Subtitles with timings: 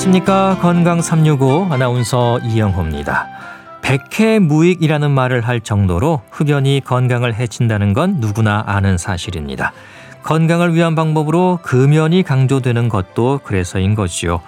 [0.00, 3.28] 안녕하십니까 건강 365 아나운서 이영호입니다.
[3.82, 9.74] 백해무익이라는 말을 할 정도로 흡연이 건강을 해친다는 건 누구나 아는 사실입니다.
[10.22, 14.40] 건강을 위한 방법으로 금연이 강조되는 것도 그래서인 거지요.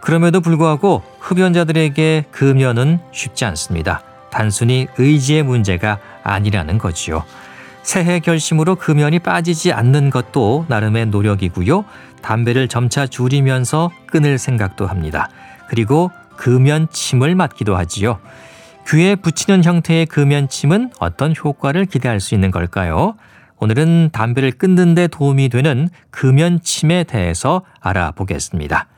[0.00, 4.02] 그럼에도 불구하고 흡연자들에게 금연은 쉽지 않습니다.
[4.30, 7.24] 단순히 의지의 문제가 아니라는 거지요.
[7.82, 11.84] 새해 결심으로 금연이 빠지지 않는 것도 나름의 노력이고요.
[12.22, 15.28] 담배를 점차 줄이면서 끊을 생각도 합니다.
[15.68, 18.18] 그리고 금연침을 맞기도 하지요.
[18.88, 23.14] 귀에 붙이는 형태의 금연침은 어떤 효과를 기대할 수 있는 걸까요?
[23.58, 28.88] 오늘은 담배를 끊는 데 도움이 되는 금연침에 대해서 알아보겠습니다.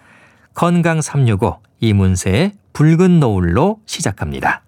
[0.55, 4.63] 건강 365 이문세의 붉은 노을로 시작합니다.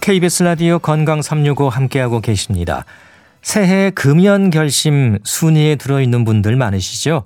[0.00, 2.84] KBS 라디오 건강 365 함께하고 계십니다.
[3.40, 7.24] 새해 금연 결심 순위에 들어있는 분들 많으시죠?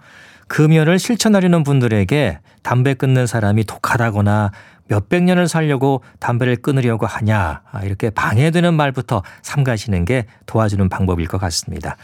[0.48, 4.50] 금연을 실천하려는 분들에게 담배 끊는 사람이 독하다거나
[4.88, 11.38] 몇백 년을 살려고 담배를 끊으려고 하냐 아, 이렇게 방해되는 말부터 삼가시는 게 도와주는 방법일 것
[11.38, 11.96] 같습니다.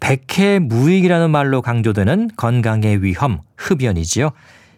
[0.00, 4.32] 백해 무익이라는 말로 강조되는 건강의 위험 흡연이지요.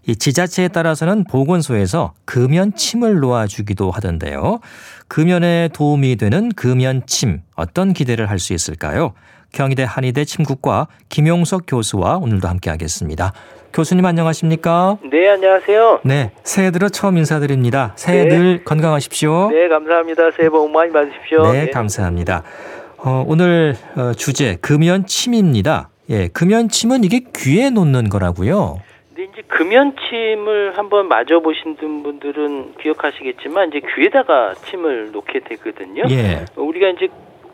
[0.09, 4.61] 이 지자체에 따라서는 보건소에서 금연침을 놓아주기도 하던데요.
[5.09, 9.14] 금연에 도움이 되는 금연침 어떤 기대를 할 수 있을까요?
[9.57, 13.33] 경희대 한의대 침국과 김용석 교수와 오늘도 함께하겠습니다.
[13.73, 14.99] 교수님 안녕하십니까?
[15.11, 16.01] 네, 안녕하세요.
[16.05, 17.93] 네, 새해 들어 처음 인사드립니다.
[17.97, 18.37] 새해 네.
[18.37, 19.51] 늘 건강하십시오.
[19.51, 20.31] 네, 감사합니다.
[20.37, 21.53] 새해 복 많이 받으십시오.
[21.53, 22.43] 네, 감사합니다.
[22.99, 25.88] 어, 오늘 어, 주제 금연침입니다.
[26.11, 28.81] 예, 금연침은 이게 귀에 놓는 거라고요.
[29.09, 36.05] 근데 이제 금연침을 한번 맞아 보신 분들은 기억하시겠지만 이제 귀에다가 침을 놓게 되거든요.
[36.11, 36.44] 예.
[36.56, 37.09] 우리가 이제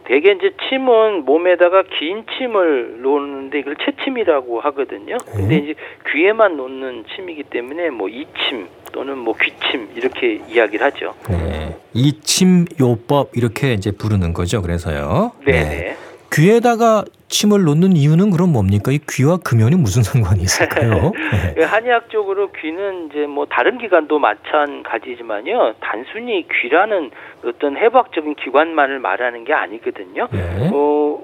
[0.04, 5.16] 대개 이제 침은 몸에다가 긴 침을 놓는데 이걸 채침이라고 하거든요.
[5.24, 5.62] 근데 네.
[5.62, 5.74] 이제
[6.10, 11.14] 귀에만 놓는 침이기 때문에 뭐 이침 또는 뭐 귀침 이렇게 이야기를 하죠.
[11.28, 11.76] 네.
[11.94, 14.60] 이침요법 이렇게 이제 부르는 거죠.
[14.62, 15.32] 그래서요.
[15.44, 15.96] 네, 네.
[16.32, 18.92] 귀에다가 침을 놓는 이유는 그럼 뭡니까?
[18.92, 21.12] 이 귀와 금연이 무슨 상관이 있을까요?
[21.32, 21.54] 네.
[21.56, 25.74] 그 한의학적으로 귀는 이제 뭐 다른 기관도 마찬가지지만요.
[25.80, 27.10] 단순히 귀라는
[27.44, 30.28] 어떤 해부학적인 기관만을 말하는 게 아니거든요.
[30.30, 30.70] 네.
[30.72, 30.76] 어,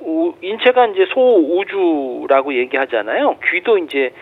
[0.03, 3.37] 우- 인체가 이제 소우주라고 얘기하잖아요.
[3.51, 4.13] 귀도 이제 예,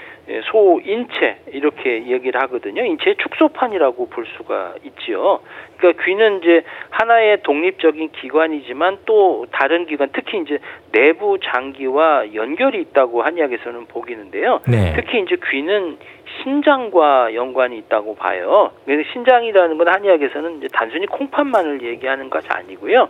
[0.50, 2.84] 소 인체 이렇게 얘기를 하거든요.
[2.84, 5.40] 인체의 축소판이라고 볼 수가 있지요.
[5.76, 10.58] 그러니까 귀는 이제 하나의 독립적인 기관이지만 또 다른 기관, 특히 이제
[10.90, 14.60] 내부 장기와 연결이 있다고 한의학에서는 보기는데요.
[14.66, 14.94] 네.
[14.96, 15.96] 특히 이제 귀는
[16.42, 18.72] 신장과 연관이 있다고 봐요.
[18.84, 23.08] 그래서 신장이라는 건 한의학에서는 이제 단순히 콩팥만을 얘기하는 것이 아니고요.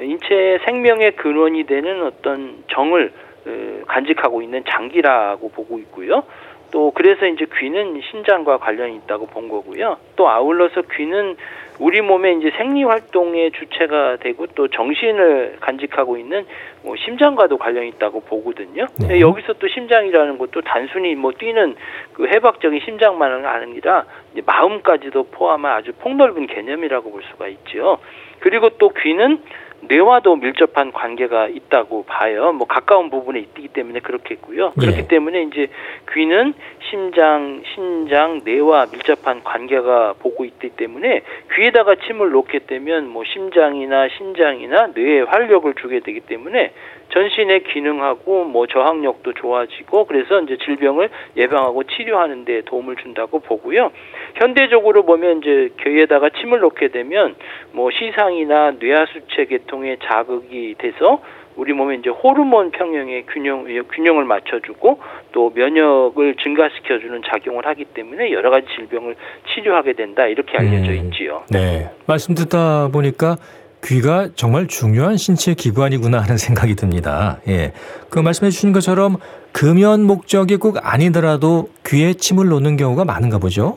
[0.00, 3.12] 인체의 생명의 근원이 되는 어떤 정을
[3.46, 6.24] 어, 간직하고 있는 장기라고 보고 있고요.
[6.70, 9.96] 또 그래서 이제 귀는 신장과 관련이 있다고 본 거고요.
[10.16, 11.36] 또 아울러서 귀는
[11.78, 16.46] 우리 몸의 이제 생리 활동의 주체가 되고 또 정신을 간직하고 있는
[16.82, 18.86] 뭐 심장과도 관련이 있다고 보거든요.
[18.86, 18.94] 네.
[18.98, 21.76] 근데 여기서 또 심장이라는 것도 단순히 뭐 뛰는
[22.14, 27.98] 그 해박적인 심장만은 아니라 이제 마음까지도 포함한 아주 폭넓은 개념이라고 볼 수가 있죠.
[28.40, 29.42] 그리고 또 귀는
[29.82, 32.52] 뇌와도 밀접한 관계가 있다고 봐요.
[32.52, 34.72] 뭐 가까운 부분에 있기 때문에 그렇겠고요.
[34.76, 34.80] 예.
[34.80, 35.68] 그렇기 때문에 이제
[36.12, 36.54] 귀는
[36.90, 41.22] 심장, 신장, 뇌와 밀접한 관계가 보고 있기 때문에
[41.54, 46.72] 귀에다가 침을 놓게 되면 뭐 심장이나 신장이나 뇌에 활력을 주게 되기 때문에
[47.10, 53.92] 전신의 기능하고 뭐 저항력도 좋아지고 그래서 이제 질병을 예방하고 치료하는 데 도움을 준다고 보고요.
[54.34, 57.36] 현대적으로 보면 이제 귀에다가 침을 놓게 되면
[57.72, 61.20] 뭐 시상이나 뇌하수체 계 통에 자극이 돼서
[61.56, 65.00] 우리 몸에 이제 호르몬 평형의 균형 균형을 맞춰주고
[65.32, 69.16] 또 면역을 증가시켜주는 작용을 하기 때문에 여러 가지 질병을
[69.54, 71.06] 치료하게 된다 이렇게 알려져 음.
[71.06, 71.44] 있지요.
[71.50, 71.90] 네.
[72.06, 73.36] 말씀 듣다 보니까
[73.84, 77.38] 귀가 정말 중요한 신체 기관이구나 하는 생각이 듭니다.
[77.48, 77.72] 예.
[78.10, 79.16] 그 말씀해 주신 것처럼
[79.52, 83.76] 금연 목적이 꼭 아니더라도 귀에 침을 놓는 경우가 많은가 보죠.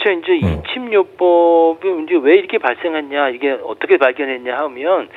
[0.00, 0.12] 그렇죠.
[0.12, 0.62] 이제 음.
[0.66, 5.08] 이침요법이 이제 왜 이렇게 발생했냐, 이게 어떻게 발견했냐 하면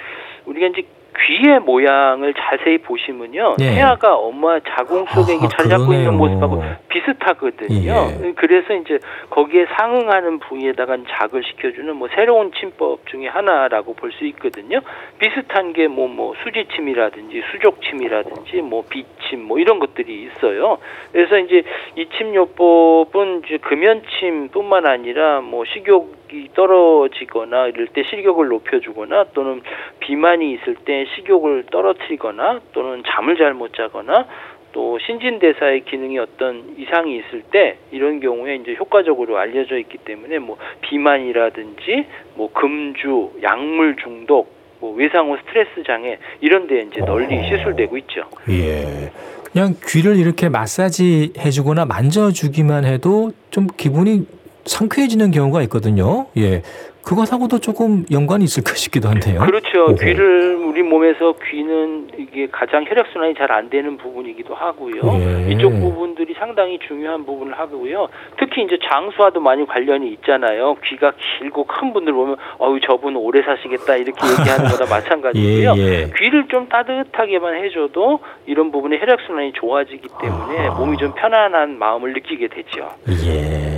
[0.46, 0.84] 우리가 이제
[1.20, 3.76] 귀의 모양을 자세히 보시면요, 예.
[3.76, 6.16] 태아가 엄마 자궁 속에 아, 자리 잡고 있는.
[6.16, 7.94] 모습하고 비슷하거든요.
[8.24, 8.34] 예.
[8.36, 9.00] 그래서 이제
[9.30, 14.80] 거기에 상응하는 부위에다가 자극을 시켜주는 뭐 새로운 침법 중에 하나라고 볼 수 있거든요.
[15.18, 20.78] 비슷한 게뭐뭐 수지침이라든지 수족침이라든지 뭐 비침 뭐 이런 것들이 있어요.
[21.12, 21.64] 그래서 이제
[21.96, 29.62] 이 침요법은 이제 금연침뿐만 아니라 뭐 식욕 이 떨어지거나 이럴 때 식욕을 높여주거나 또는
[30.00, 34.26] 비만이 있을 때 식욕을 떨어뜨리거나 또는 잠을 잘 못 자거나
[34.72, 40.58] 또 신진대사의 기능이 어떤 이상이 있을 때 이런 경우에 이제 효과적으로 알려져 있기 때문에 뭐
[40.82, 47.44] 비만이라든지 뭐 금주, 약물 중독, 뭐 외상 후 스트레스 장애 이런 데 이제 널리 어.
[47.44, 48.24] 시술되고 있죠.
[48.50, 49.12] 예.
[49.52, 54.26] 그냥 귀를 이렇게 마사지 해주거나 만져주기만 해도 좀 기분이
[54.66, 56.28] 상쾌해지는 경우가 있거든요.
[56.38, 56.62] 예.
[57.04, 59.42] 그것하고도 조금 연관이 있을까 싶기도 한데요.
[59.42, 59.88] 그렇죠.
[59.88, 59.96] 오호.
[59.96, 65.02] 귀를 우리 몸에서 귀는 이게 가장 혈액 순환이 잘 안 되는 부분이기도 하고요.
[65.20, 65.52] 예.
[65.52, 68.08] 이쪽 부분들이 상당히 중요한 부분을 하고요.
[68.40, 70.76] 특히 이제 장수와도 많이 관련이 있잖아요.
[70.86, 75.74] 귀가 길고 큰 분들 보면 어우 저분 오래 사시겠다 이렇게 얘기하는 거나 마찬가지고요.
[75.76, 76.10] 예, 예.
[76.18, 80.72] 귀를 좀 따뜻하게만 해줘도 이런 부분에 혈액 순환이 좋아지기 때문에 아.
[80.76, 82.90] 몸이 좀 편안한 마음을 느끼게 되죠.
[83.28, 83.73] 예.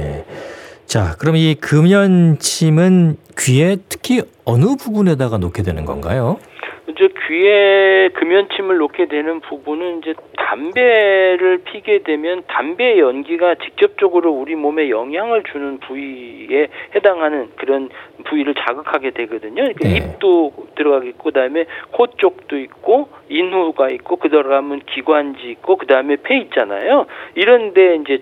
[0.96, 6.38] 자, 그럼 이 금연침은 귀에 특히 어느 부분에다가 놓게 되는 건가요?
[6.88, 14.90] 이제 귀에 금연침을 놓게 되는 부분은 이제 담배를 피게 되면 담배 연기가 직접적으로 우리 몸에
[14.90, 17.90] 영향을 주는 부위에 해당하는 그런
[18.24, 19.64] 부위를 자극하게 되거든요.
[19.64, 19.98] 그러니까 네.
[19.98, 27.08] 입도 들어가겠고 그다음에 코 쪽도 있고 인후가 있고 그 들어가면 기관지 있고 그다음에 폐 있잖아요.
[27.36, 28.18] 이런 데 이제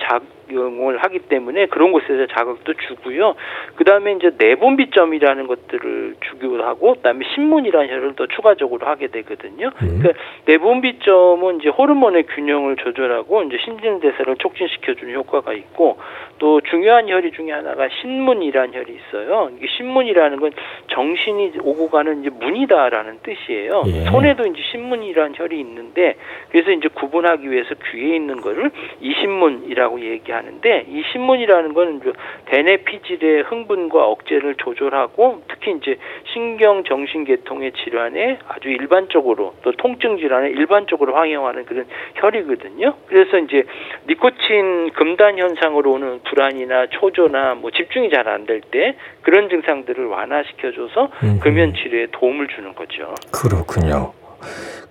[0.53, 3.35] 작용을 하기 때문에 그런 곳에서 자극도 주고요.
[3.75, 9.71] 그 다음에 이제 내분비점이라는 것들을 주기도 하고 그 다음에 신문이라는 혈을 또 추가적으로 하게 되거든요.
[9.81, 9.99] 음.
[9.99, 10.11] 그러니까
[10.45, 15.97] 내분비점은 이제 호르몬의 균형을 조절하고 이제 신진대사를 촉진시켜 주는 효과가 있고
[16.37, 19.49] 또 중요한 혈이 중에 하나가 신문이라는 혈이 있어요.
[19.57, 20.51] 이게 신문이라는 건
[20.87, 23.83] 정신이 오고 가는 이제 문이다라는 뜻이에요.
[23.87, 23.91] 예.
[24.11, 26.15] 손에도 이제 신문이라는 혈이 있는데
[26.49, 32.11] 그래서 이제 구분하기 위해서 귀에 있는 거를 이신문이라고 얘기하는 데 이 신문이라는 거는 이제
[32.45, 35.97] 대뇌 피질의 흥분과 억제를 조절하고 특히 이제
[36.33, 41.85] 신경 정신 계통의 질환에 아주 일반적으로 또 통증 질환에 일반적으로 활용하는 그런
[42.15, 42.93] 혈이거든요.
[43.07, 43.63] 그래서 이제
[44.07, 51.09] 니코틴 금단 현상으로 오는 불안이나 초조나 뭐 집중이 잘 안 될 때 그런 증상들을 완화시켜줘서.
[51.41, 53.13] 금연 치료에 도움을 주는 거죠.
[53.31, 54.13] 그렇군요.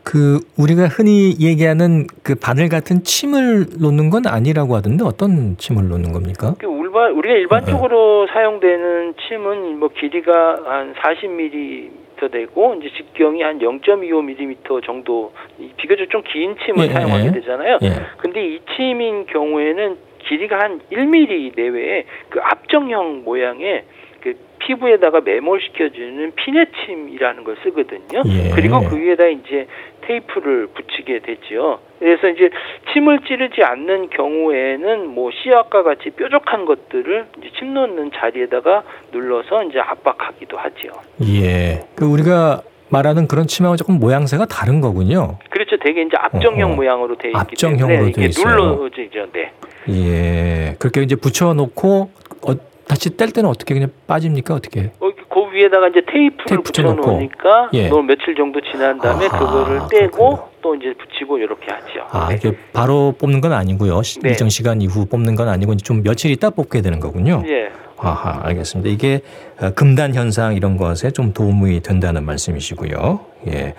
[0.04, 6.12] 그 우리가 흔히 얘기하는 그 바늘 같은 침을 놓는 건 아니라고 하던데 어떤 침을 놓는
[6.12, 6.54] 겁니까?
[6.58, 14.84] 그 울바, 우리가 일반적으로 사용되는 침은 뭐 길이가 한 40mm 되고 이제 직경이 한 0.25mm
[14.84, 17.32] 정도 이 비교적 좀 긴 침을 예, 사용하게 예.
[17.32, 17.78] 되잖아요.
[17.82, 17.88] 예.
[18.18, 19.96] 근데 이 침인 경우에는
[20.28, 23.82] 길이가 한 1mm 내외에 그 압정형 모양의
[24.20, 28.22] 그 피부에다가 매몰시켜주는 피네침이라는 걸 쓰거든요.
[28.26, 28.50] 예.
[28.54, 29.66] 그리고 그 위에다 이제
[30.02, 31.80] 테이프를 붙이게 되죠.
[31.98, 32.50] 그래서 이제
[32.92, 37.26] 침을 찌르지 않는 경우에는 뭐 씨앗과 같이 뾰족한 것들을
[37.58, 38.82] 침 놓는 자리에다가
[39.12, 40.92] 눌러서 이제 압박하기도 하지요.
[41.26, 41.84] 예.
[41.94, 45.38] 그 우리가 말하는 그런 침하고 조금 모양새가 다른 거군요.
[45.50, 45.76] 그렇죠.
[45.78, 46.76] 되게 이제 압정형 어허.
[46.76, 48.42] 모양으로 돼 있기 압정형으로 때문에 돼 이게.
[48.44, 49.26] 눌러지죠.
[49.32, 49.52] 네.
[49.88, 50.76] 예.
[50.78, 52.10] 그렇게 이제 붙여 놓고
[52.46, 52.52] 어,
[52.86, 54.54] 다시 뗄 때는 어떻게 그냥 빠집니까?
[54.54, 54.90] 어떻게?
[55.34, 56.96] 어, 그 위에다가 이제 테이프를 테이프 붙여놓고.
[57.00, 57.88] 붙여놓으니까 예.
[57.88, 60.48] 뭐 며칠 정도 지난 다음에 아하, 그거를 떼고 그렇군요.
[60.62, 62.06] 또 이제 붙이고 이렇게 하죠.
[62.10, 62.36] 아, 네.
[62.36, 64.02] 이게 바로 뽑는 건 아니고요.
[64.02, 64.30] 시- 네.
[64.30, 67.42] 일정 시간 이후 뽑는 건 아니고 좀 며칠 있다 뽑게 되는 거군요.
[67.48, 67.70] 예.
[67.98, 68.90] 아하, 알겠습니다.
[68.90, 69.20] 이게
[69.60, 73.20] 어, 금단 현상 이런 것에 좀 도움이 된다는 말씀이시고요.
[73.48, 73.74] 예.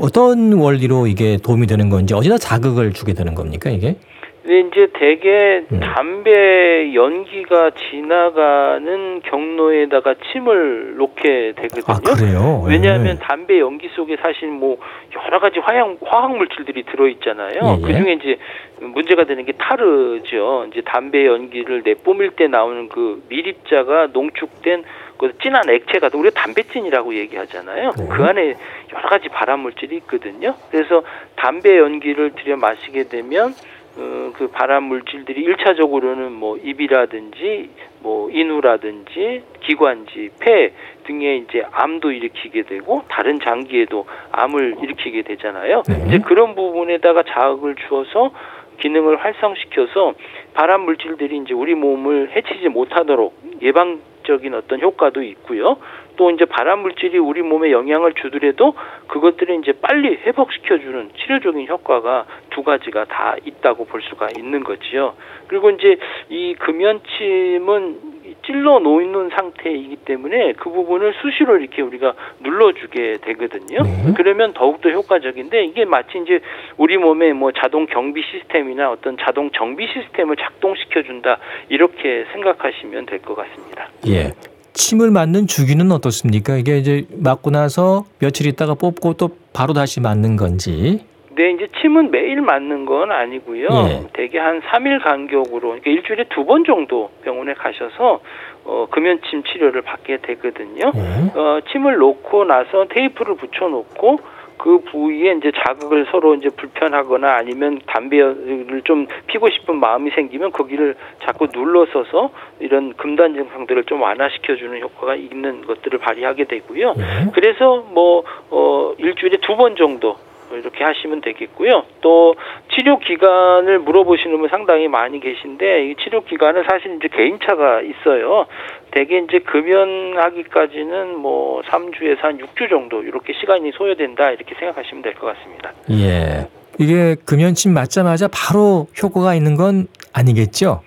[0.00, 3.96] 어떤 원리로 이게 도움이 되는 건지 어디다 자극을 주게 되는 겁니까, 이게?
[4.42, 5.80] 근데 이제 대개 음.
[5.80, 11.84] 담배 연기가 지나가는 경로에다가 침을 놓게 되거든요.
[11.86, 12.64] 아, 그래요?
[12.66, 13.18] 왜냐하면 예.
[13.20, 14.78] 담배 연기 속에 사실 뭐
[15.24, 17.54] 여러 가지 화학 화학 물질들이 들어 있잖아요.
[17.54, 17.86] 예, 예.
[17.86, 18.38] 그 중에 이제
[18.80, 20.66] 문제가 되는 게 타르죠.
[20.72, 24.82] 이제 담배 연기를 내뿜을 때 나오는 그 미립자가 농축된
[25.18, 27.92] 그 진한 액체가 우리가 담배진이라고 얘기하잖아요.
[27.96, 28.06] 네.
[28.10, 28.54] 그 안에
[28.92, 30.56] 여러 가지 발암 물질이 있거든요.
[30.72, 31.04] 그래서
[31.36, 33.54] 담배 연기를 들여 마시게 되면 어,
[33.94, 37.70] 그 발암 물질들이 일차적으로는 뭐 입이라든지
[38.00, 40.72] 뭐 인후라든지 기관지, 폐
[41.04, 45.82] 등에 이제 암도 일으키게 되고 다른 장기에도 암을 일으키게 되잖아요.
[45.88, 46.04] 네.
[46.06, 48.32] 이제 그런 부분에다가 자극을 주어서
[48.80, 50.14] 기능을 활성시켜서
[50.54, 55.78] 발암 물질들이 이제 우리 몸을 해치지 못하도록 예방 적인 어떤 효과도 있고요.
[56.16, 58.74] 또 이제 발암 물질이 우리 몸에 영향을 주더라도
[59.08, 65.14] 그것들을 이제 빨리 회복시켜주는 치료적인 효과가 두 가지가 다 있다고 볼 수가 있는 거지요.
[65.48, 65.96] 그리고 이제
[66.28, 68.11] 이 금연침은
[68.44, 73.82] 찔러 놓는 상태이기 때문에 그 부분을 수시로 이렇게 우리가 눌러주게 되거든요.
[73.82, 74.12] 네.
[74.16, 76.40] 그러면 더욱더 효과적인데 이게 마치 이제
[76.76, 83.20] 우리 몸에 뭐 자동 경비 시스템이나 어떤 자동 정비 시스템을 작동시켜 준다 이렇게 생각하시면 될
[83.22, 83.88] 것 같습니다.
[84.08, 84.32] 예.
[84.74, 86.56] 침을 맞는 주기는 어떻습니까?
[86.56, 91.04] 이게 이제 맞고 나서 며칠 있다가 뽑고 또 바로 다시 맞는 건지.
[91.34, 93.68] 네, 이제 침은 매일 맞는 건 아니고요.
[93.88, 94.00] 예.
[94.12, 98.20] 대개 한 3일 간격으로 그러니까 일주일에 두 번 정도 병원에 가셔서
[98.64, 100.92] 어, 금연침 치료를 받게 되거든요.
[100.94, 101.38] 예.
[101.38, 104.18] 어, 침을 놓고 나서 테이프를 붙여 놓고
[104.58, 110.94] 그 부위에 이제 자극을 서로 이제 불편하거나 아니면 담배를 좀 피고 싶은 마음이 생기면 거기를
[111.24, 116.94] 자꾸 눌러서서 이런 금단 증상들을 좀 완화시켜 주는 효과가 있는 것들을 발휘하게 되고요.
[116.96, 117.30] 예.
[117.32, 120.16] 그래서 뭐 어, 일주일에 두 번 정도
[120.56, 121.84] 이렇게 하시면 되겠고요.
[122.00, 122.34] 또
[122.74, 128.46] 치료 기간을 물어보시는 분 상당히 많이 계신데 이 치료 기간은 사실 이제 개인차가 있어요.
[128.90, 135.34] 대개 이제 금연하기까지는 뭐 3주에서 한 6주 정도 이렇게 시간이 소요된다 이렇게 생각하시면 될 것
[135.36, 135.72] 같습니다.
[135.90, 136.48] 예.
[136.78, 140.80] 이게 금연침 맞자마자 바로 효과가 있는 건 아니겠죠?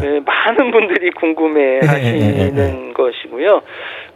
[0.00, 3.62] 네, 많은 분들이 궁금해 예, 예, 하시는 것이고요.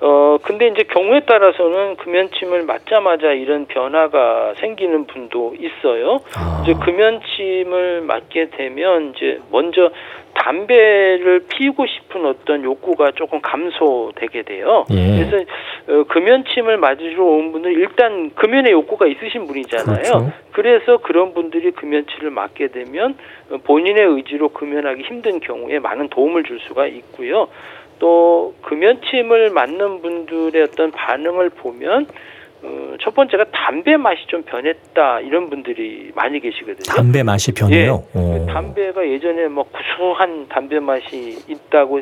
[0.00, 6.18] 어, 근데 이제 경우에 따라서는 금연침을 맞자마자 이런 변화가 생기는 분도 있어요.
[6.36, 6.62] 아.
[6.62, 9.90] 이제 금연침을 맞게 되면 이제 먼저
[10.34, 14.84] 담배를 피우고 싶은 어떤 욕구가 조금 감소되게 돼요.
[14.92, 14.94] 예.
[14.94, 15.44] 그래서
[15.88, 19.96] 어, 금연침을 맞으러 온 분은 일단 금연의 욕구가 있으신 분이잖아요.
[19.96, 20.32] 그렇죠.
[20.52, 23.16] 그래서 그런 분들이 금연치를 맞게 되면
[23.50, 27.48] 어, 본인의 의지로 금연하기 힘든 경우에 많은 도움을 줄 수가 있고요.
[27.98, 32.06] 또 금연침을 맞는 분들의 어떤 반응을 보면
[32.62, 36.82] 어, 첫 번째가 담배 맛이 좀 변했다 이런 분들이 많이 계시거든요.
[36.88, 38.04] 담배 맛이 변해요.
[38.16, 38.18] 예.
[38.18, 38.46] 오.
[38.46, 42.00] 담배가 예전에 뭐 구수한 담배 맛이 있다고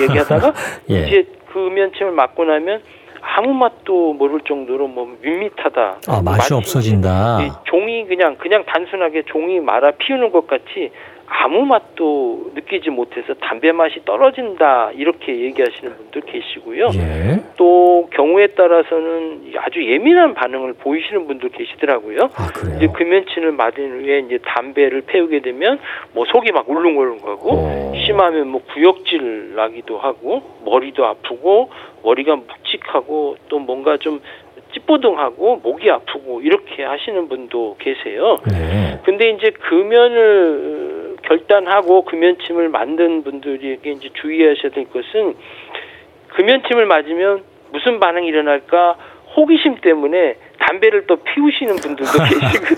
[0.00, 0.54] 얘기하다가
[0.90, 1.06] 예.
[1.06, 2.80] 이제 금연침을 맞고 나면
[3.20, 6.00] 아무 맛도 모를 정도로 뭐 밋밋하다.
[6.08, 7.42] 아, 맛이 없어진다.
[7.42, 10.90] 이 종이 그냥 그냥 단순하게 종이 말아 피우는 것 같이
[11.32, 16.88] 아무 맛도 느끼지 못해서 담배 맛이 떨어진다 이렇게 얘기하시는 분도 계시고요.
[16.94, 17.40] 예.
[17.56, 22.18] 또 경우에 따라서는 아주 예민한 반응을 보이시는 분도 계시더라고요.
[22.34, 22.88] 아, 이제.
[22.88, 25.78] 금연침을 맞은 후에 이제 담배를 태우게 되면
[26.12, 27.92] 뭐 속이 막 울렁울렁하고 오.
[28.04, 31.70] 심하면 뭐 구역질 나기도 하고 머리도 아프고
[32.02, 34.20] 머리가 묵직하고 또 뭔가 좀
[34.72, 38.36] 찌뿌둥하고 목이 아프고 이렇게 하시는 분도 계세요.
[38.50, 39.00] 네.
[39.04, 40.99] 근데 이제 금연을
[41.30, 45.36] 결단하고 금연침을 만든 분들에게 이제 주의하셔야 될 것은
[46.34, 48.96] 금연침을 맞으면 무슨 반응이 일어날까
[49.36, 52.10] 호기심 때문에 담배를 또 피우시는 분들도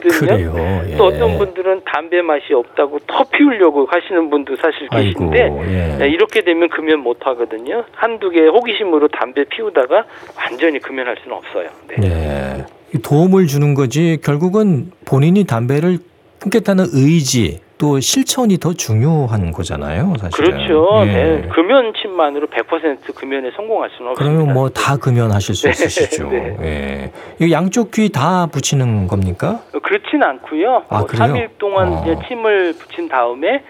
[0.05, 0.53] 계시거든요.
[0.87, 0.97] 예.
[0.99, 5.31] 또 어떤 분들은 담배 맛이 없다고 더 피우려고 하시는 분도 사실 아이고.
[5.31, 6.09] 계신데 예.
[6.09, 7.85] 이렇게 되면 금연 못 하거든요.
[7.93, 10.05] 한두 개 호기심으로 담배 피우다가
[10.37, 11.69] 완전히 금연할 수는 없어요.
[11.89, 11.97] 네.
[11.97, 12.65] 네.
[12.95, 15.99] 이 도움을 주는 거지 결국은 본인이 담배를
[16.39, 20.53] 끊겠다는 의지 또 실천이 더 중요한 거잖아요, 사실은.
[20.53, 21.01] 그렇죠.
[21.03, 21.13] 예.
[21.13, 21.49] 네.
[21.49, 24.37] 금연침만으로 100% 금연에 성공할 수는 없습니다.
[24.37, 26.29] 그러면 뭐 다 금연하실 수 네, 있으시죠.
[26.31, 26.57] 네.
[26.63, 27.45] 예.
[27.45, 29.63] 이 양쪽 귀 다 붙이는 겁니까?
[29.75, 30.85] 어, 그렇진 않고요.
[30.91, 31.35] 아, 뭐 그래요?
[31.35, 32.03] 3일 동안 어.
[32.03, 33.65] 이제 침을 붙인 다음에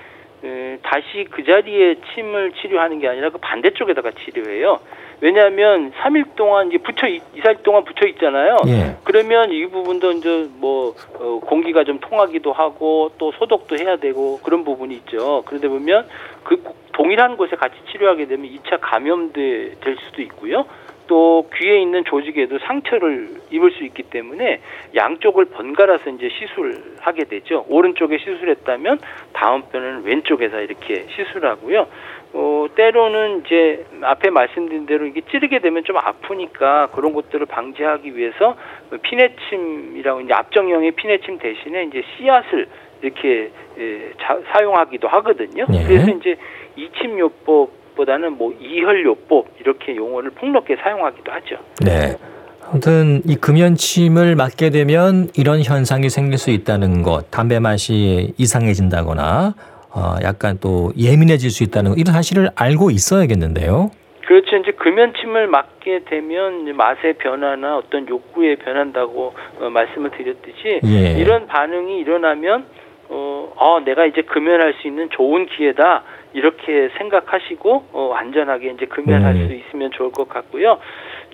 [0.44, 4.78] 에, 다시 그 자리에 침을 치료하는 게 아니라 그 반대쪽에다가 치료해요.
[5.22, 8.56] 왜냐하면 3일 동안 이제 붙여 있, 2, 4일 동안 붙여 있잖아요.
[8.66, 8.96] 예.
[9.04, 14.64] 그러면 이 부분도 이제 뭐 어, 공기가 좀 통하기도 하고 또 소독도 해야 되고 그런
[14.64, 15.44] 부분이 있죠.
[15.46, 16.08] 그러다 보면
[16.42, 20.66] 그 동일한 곳에 같이 치료하게 되면 2차 감염돼 될 수도 있고요.
[21.06, 24.60] 또 귀에 있는 조직에도 상처를 입을 수 있기 때문에
[24.96, 27.64] 양쪽을 번갈아서 이제 시술하게 되죠.
[27.68, 28.98] 오른쪽에 시술했다면
[29.32, 31.86] 다음 편은 왼쪽에서 이렇게 시술하고요.
[32.34, 38.56] 어, 때로는 이제 앞에 말씀드린 대로 이게 찌르게 되면 좀 아프니까 그런 것들을 방지하기 위해서
[39.02, 42.68] 피내침이라고 이제 압정형의 피내침 대신에 이제 씨앗을
[43.02, 45.66] 이렇게 예, 자, 사용하기도 하거든요.
[45.68, 45.84] 네.
[45.86, 46.36] 그래서 이제
[46.76, 51.56] 이침요법보다는 뭐 이혈요법 이렇게 용어를 폭넓게 사용하기도 하죠.
[51.84, 52.16] 네.
[52.64, 59.54] 아무튼 이 금연침을 맞게 되면 이런 현상이 생길 수 있다는 것, 담배 맛이 이상해진다거나
[59.94, 63.90] 어, 약간 또 예민해질 수 있다는 것, 이런 사실을 알고 있어야겠는데요.
[64.26, 64.56] 그렇죠.
[64.56, 71.20] 이제 금연침을 맞게 되면 맛의 변화나 어떤 욕구에 변한다고 어, 말씀을 드렸듯이 예.
[71.20, 72.64] 이런 반응이 일어나면
[73.10, 79.34] 어, 어, 내가 이제 금연할 수 있는 좋은 기회다 이렇게 생각하시고 어, 안전하게 이제 금연할
[79.34, 79.48] 음.
[79.48, 80.78] 수 있으면 좋을 것 같고요.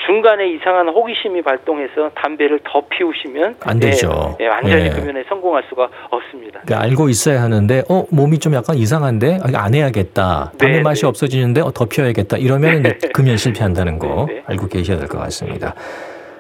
[0.06, 4.36] 중간에 이상한 호기심이 발동해서 담배를 더 피우시면 안 되죠.
[4.40, 4.90] 예, 예, 완전히 예.
[4.90, 6.60] 금연에 성공할 수가 없습니다.
[6.64, 10.52] 그러니까 알고 있어야 하는데 어 몸이 좀 약간 이상한데 아, 안 해야겠다.
[10.58, 11.08] 담배 네, 맛이 네.
[11.08, 12.36] 없어지는데 어, 더 피워야겠다.
[12.38, 14.42] 이러면 이제 금연 실패한다는 거 네, 네.
[14.46, 15.74] 알고 계셔야 될 것 같습니다.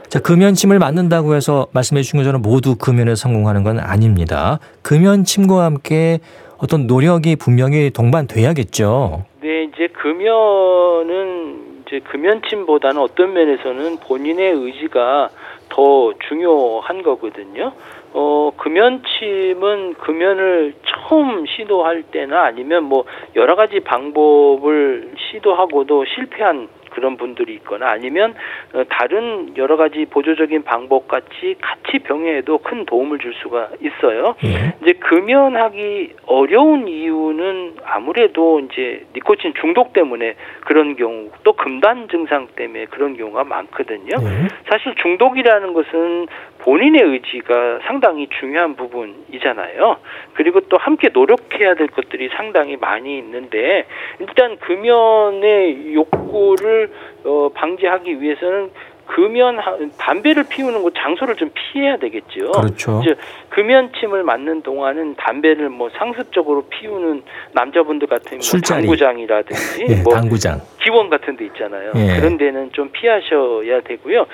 [0.08, 4.58] 자, 금연침을 맞는다고 해서 말씀해 주신 것처럼 모두 금연에 성공하는 건 아닙니다.
[4.82, 6.20] 금연침과 함께
[6.56, 9.24] 어떤 노력이 분명히 동반돼야겠죠.
[9.42, 15.30] 네, 이제 금연은 이제 금연침보다는 어떤 면에서는 본인의 의지가
[15.70, 17.72] 더 중요한 거거든요.
[18.12, 23.04] 어, 금연침은 금연을 처음 시도할 때나 아니면 뭐
[23.36, 28.34] 여러 가지 방법을 시도하고도 실패한 그런 분들이 있거나 아니면
[28.74, 34.34] 어, 다른 여러 가지 보조적인 방법 같이 같이 병행해도 큰 도움을 줄 수가 있어요.
[34.44, 34.74] 예.
[34.82, 40.34] 이제 금연하기 어려운 이유는 아무래도 이제 니코틴 중독 때문에
[40.66, 44.16] 그런 경우 또 금단 증상 때문에 그런 경우가 많거든요.
[44.20, 44.48] 예.
[44.68, 46.26] 사실 중독이라는 것은
[46.58, 49.96] 본인의 의지가 상당히 중요한 부분이잖아요.
[50.34, 53.86] 그리고 또 함께 노력해야 될 것들이 상당히 많이 있는데
[54.18, 56.90] 일단 금연의 욕구를
[57.24, 58.70] 어, 방지하기 위해서는
[59.08, 59.58] 금연
[59.98, 62.52] 담배를 피우는 곳 장소를 좀 피해야 되겠죠.
[62.52, 63.00] 그렇죠.
[63.02, 63.14] 이제
[63.48, 67.22] 금연침을 맞는 동안은 담배를 뭐 상습적으로 피우는
[67.52, 68.60] 남자분들 같은 뭐.
[68.60, 70.60] 당구장이라든지 예, 뭐 당구장.
[70.82, 71.92] 기원 같은 데 있잖아요.
[71.96, 72.16] 예.
[72.20, 74.26] 그런 데는 좀 피하셔야 되고요.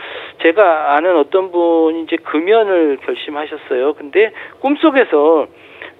[0.43, 3.95] 제가 아는 어떤 분이 이제 금연을 결심하셨어요.
[3.95, 5.47] 근데 꿈속에서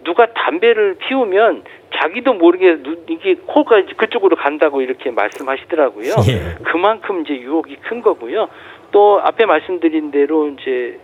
[0.05, 1.63] 누가 담배를 피우면
[1.95, 6.15] 자기도 모르게 누- 이게 코가 이제 그쪽으로 간다고 이렇게 말씀하시더라고요.
[6.29, 6.65] 예.
[6.65, 8.49] 그만큼 이제 유혹이 큰 거고요.
[8.91, 10.99] 또 앞에 말씀드린 대로 이제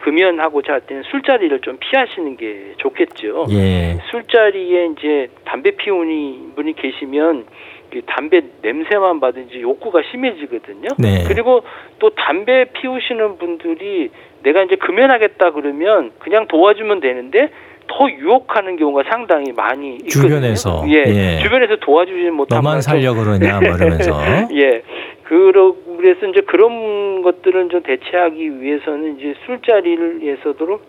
[0.00, 3.46] 금연하고자 할 때는 술자리를 좀 피하시는 게 좋겠죠.
[3.50, 3.98] 예.
[4.10, 7.46] 술자리에 이제 담배 피우는 분이 계시면
[7.92, 10.88] 그 담배 냄새만 받은지 욕구가 심해지거든요.
[10.98, 11.24] 네.
[11.28, 11.62] 그리고
[11.98, 14.10] 또 담배 피우시는 분들이
[14.42, 17.50] 내가 이제 금연하겠다 그러면 그냥 도와주면 되는데
[17.92, 20.10] 더 유혹하는 경우가 상당히 많이 있거든요.
[20.10, 20.84] 주변에서.
[20.88, 21.38] 예, 예.
[21.42, 24.20] 주변에서 도와주지 못하면 너만 살려 그러냐 뭐 이러면서.
[24.54, 24.82] 예.
[25.24, 30.80] 그러 그래서 이제 그런 것들은 좀 대체하기 위해서는 이제 술자리에서도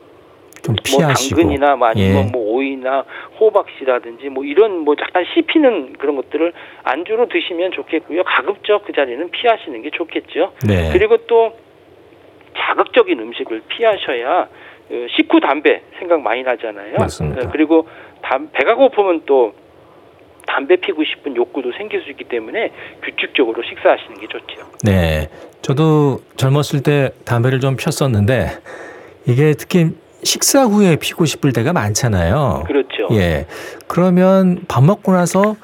[0.63, 1.41] 좀뭐 피하시고.
[1.41, 2.31] 당근이나 뭐 아니면 예.
[2.31, 3.03] 뭐 오이나
[3.39, 8.23] 호박씨라든지 뭐 이런 뭐 약간 씹히는 그런 것들을 안주로 드시면 좋겠고요.
[8.23, 10.53] 가급적 그 자리는 피하시는 게 좋겠죠.
[10.65, 10.89] 네.
[10.93, 11.53] 그리고 또
[12.55, 14.47] 자극적인 음식을 피하셔야 어,
[15.15, 16.95] 식후 담배 생각 많이 나잖아요.
[16.97, 17.47] 맞습니다.
[17.47, 17.87] 어, 그리고
[18.21, 19.53] 담, 배가 고프면 또
[20.45, 22.71] 담배 피고 싶은 욕구도 생길 수 있기 때문에
[23.03, 24.67] 규칙적으로 식사하시는 게 좋죠.
[24.83, 25.29] 네.
[25.61, 28.47] 저도 젊었을 때 담배를 좀 폈었는데
[29.25, 29.91] 이게 특히
[30.23, 32.63] 식사 후에 피고 싶을 때가 많잖아요.
[32.65, 33.07] 그렇죠.
[33.11, 33.45] 예.
[33.87, 35.55] 그러면 밥 먹고 나서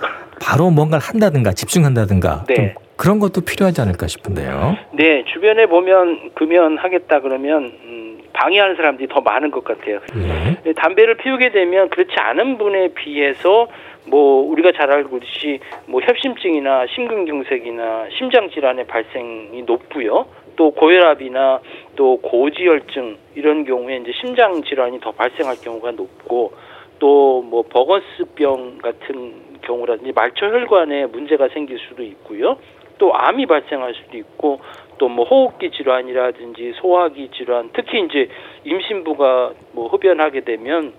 [0.42, 2.56] 바로 뭔가를 한다든가 집중한다든가 네.
[2.56, 4.78] 좀 그런 것도 필요하지 않을까 싶은데요.
[4.94, 7.89] 네, 주변에 보면 금연 하겠다 그러면 음,
[8.34, 10.00] 방해하는 사람들이 더 많은 것 같아요.
[10.16, 10.58] 예.
[10.64, 13.68] 네, 담배를 피우게 되면 그렇지 않은 분에 비해서
[14.08, 20.26] 뭐 우리가 잘 알고 있듯이 뭐 협심증이나 심근경색이나 심장 질환의 발생이 높고요.
[20.56, 21.60] 또 고혈압이나
[21.96, 26.54] 또 고지혈증 이런 경우에 이제 심장 질환이 더 발생할 경우가 높고
[27.00, 32.58] 또 뭐 버거스병 같은 경우라든지 말초 혈관에 문제가 생길 수도 있고요.
[32.98, 34.60] 또 암이 발생할 수도 있고
[35.00, 38.30] 또 뭐 호흡기 질환이라든지 소화기 질환 특히 이제
[38.64, 40.94] 임신부가 뭐 흡연하게 되면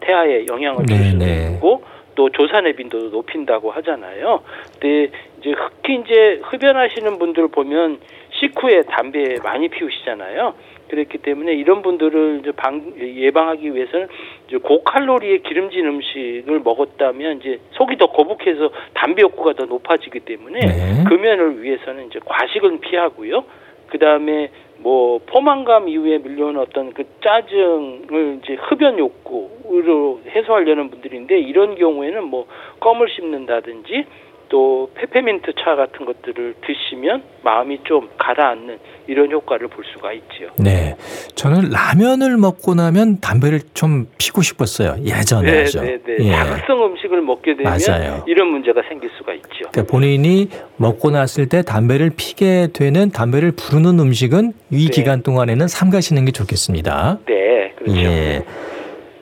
[0.00, 1.54] 태아에 영향을 줄 네, 수도 네.
[1.54, 1.82] 있고
[2.16, 4.42] 또 조산의 빈도도 높인다고 하잖아요.
[4.72, 8.00] 근데 이제 특히 이제 흡연하시는 분들 보면
[8.32, 10.54] 식후에 담배 많이 피우시잖아요.
[10.88, 14.08] 그렇기 때문에 이런 분들을 이제 방, 예방하기 위해서는
[14.48, 21.04] 이제 고칼로리의 기름진 음식을 먹었다면 이제 속이 더 거북해서 담배 욕구가 더 높아지기 때문에 네.
[21.08, 23.44] 금연을 위해서는 이제 과식은 피하고요.
[23.88, 31.76] 그 다음에 뭐 포만감 이후에 밀려오는 어떤 그 짜증을 이제 흡연 욕구로 해소하려는 분들인데 이런
[31.76, 32.46] 경우에는 뭐
[32.80, 34.04] 껌을 씹는다든지
[34.48, 38.78] 또 페페민트 차 같은 것들을 드시면 마음이 좀 가라앉는
[39.08, 40.50] 이런 효과를 볼 수가 있지요.
[40.58, 40.96] 네.
[41.34, 44.96] 저는 라면을 먹고 나면 담배를 좀 피고 싶었어요.
[45.04, 45.80] 예전에 네, 아주.
[45.80, 46.16] 네, 네.
[46.20, 46.32] 예.
[46.32, 48.24] 자극성 음식을 먹게 되면 맞아요.
[48.26, 49.48] 이런 문제가 생길 수가 있죠.
[49.70, 54.90] 그러니까 본인이 먹고 났을 때 담배를 피게 되는 담배를 부르는 음식은 이 네.
[54.90, 57.18] 기간 동안에는 삼가시는 게 좋겠습니다.
[57.26, 58.00] 네, 그렇죠.
[58.00, 58.44] 예.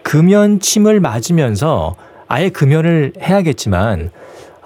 [0.02, 1.96] 금연침을 맞으면서
[2.28, 4.10] 아예 금연을 해야겠지만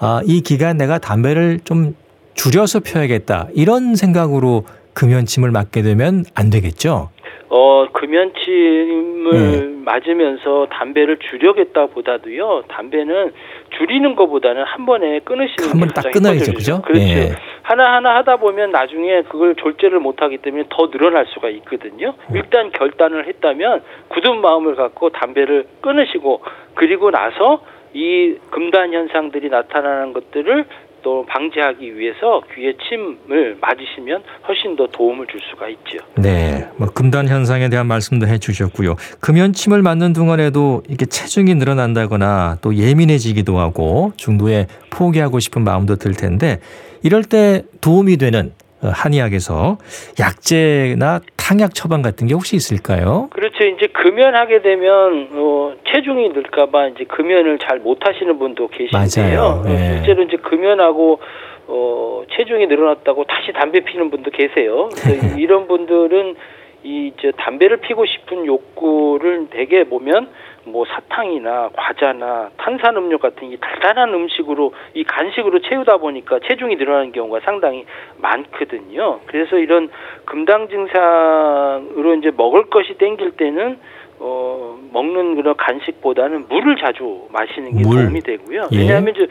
[0.00, 1.94] 아, 이 기간 내가 담배를 좀
[2.34, 3.48] 줄여서 펴야겠다.
[3.54, 7.10] 이런 생각으로 금연침을 맞게 되면 안 되겠죠.
[7.50, 9.66] 어, 금연침을 네.
[9.84, 13.32] 맞으면서 담배를 줄여겠다 보다도요, 담배는
[13.78, 16.52] 줄이는 것보다는 한 번에 끊으시는 한번게딱 가장 끊어야죠.
[16.52, 16.82] 그죠?
[16.82, 17.02] 그렇죠.
[17.02, 17.30] 예.
[17.62, 22.14] 하나하나 하다 보면 나중에 그걸 졸제를 못하기 때문에 더 늘어날 수가 있거든요.
[22.30, 22.36] 음.
[22.36, 26.42] 일단 결단을 했다면 굳은 마음을 갖고 담배를 끊으시고,
[26.74, 27.62] 그리고 나서
[27.94, 30.66] 이 금단 현상들이 나타나는 것들을
[31.02, 35.98] 또 방지하기 위해서 귀에 침을 맞으시면 훨씬 더 도움을 줄 수가 있죠.
[36.16, 38.96] 네, 뭐 금단 현상에 대한 말씀도 해주셨고요.
[39.20, 46.60] 금연침을 맞는 동안에도 이게 체중이 늘어난다거나 또 예민해지기도 하고 중도에 포기하고 싶은 마음도 들 텐데
[47.02, 49.78] 이럴 때 도움이 되는 어, 한의학에서
[50.20, 53.28] 약제나 탕약 처방 같은 게 혹시 있을까요?
[53.30, 53.64] 그렇죠.
[53.64, 59.62] 이제 금연하게 되면 어, 체중이 늘까봐 이제 금연을 잘 못하시는 분도 계신데요.
[59.64, 59.72] 네.
[59.72, 61.20] 어, 실제로 이제 금연하고
[61.68, 64.90] 어, 체중이 늘어났다고 다시 담배 피는 분도 계세요.
[65.38, 66.36] 이런 분들은
[66.84, 70.28] 이 이제 담배를 피고 싶은 욕구를 대개 보면
[70.70, 77.40] 뭐 사탕이나 과자나 탄산음료 같은 이 달달한 음식으로 이 간식으로 채우다 보니까 체중이 늘어나는 경우가
[77.44, 77.84] 상당히
[78.18, 79.20] 많거든요.
[79.26, 79.90] 그래서 이런
[80.24, 83.78] 금당 증상으로 이제 먹을 것이 땡길 때는
[84.20, 88.02] 어 먹는 그런 간식보다는 물을 자주 마시는 게 물.
[88.02, 88.68] 도움이 되고요.
[88.72, 88.78] 예.
[88.78, 89.28] 왜냐하면 이제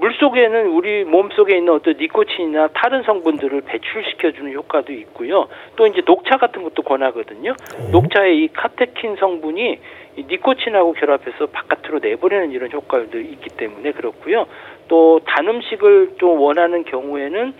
[0.00, 5.46] 물 속에는 우리 몸 속에 있는 어떤 니코틴이나 다른 성분들을 배출시켜주는 효과도 있고요.
[5.76, 7.54] 또 이제 녹차 같은 것도 권하거든요.
[7.92, 9.78] 녹차의 이 카테킨 성분이
[10.16, 14.46] 이 니코틴하고 결합해서 바깥으로 내보내는 이런 효과도 있기 때문에 그렇고요.
[14.88, 17.52] 또 단 음식을 좀 원하는 경우에는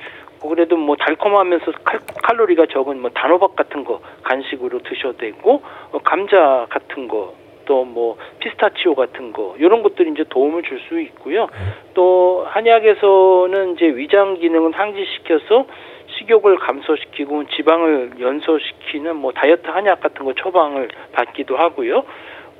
[0.48, 6.66] 그래도 뭐 달콤하면서 칼, 칼로리가 적은 뭐 단호박 같은 거 간식으로 드셔도 되고 어, 감자
[6.70, 7.34] 같은 거
[7.70, 11.46] 또뭐 피스타치오 같은 거 이런 것들이 이제 도움을 줄 수 있고요.
[11.92, 15.66] 또 한약에서는 이제 위장 기능을 상지시켜서
[16.18, 22.04] 식욕을 감소시키고 지방을 연소시키는 뭐 다이어트 한약 같은 거 처방을 받기도 하고요.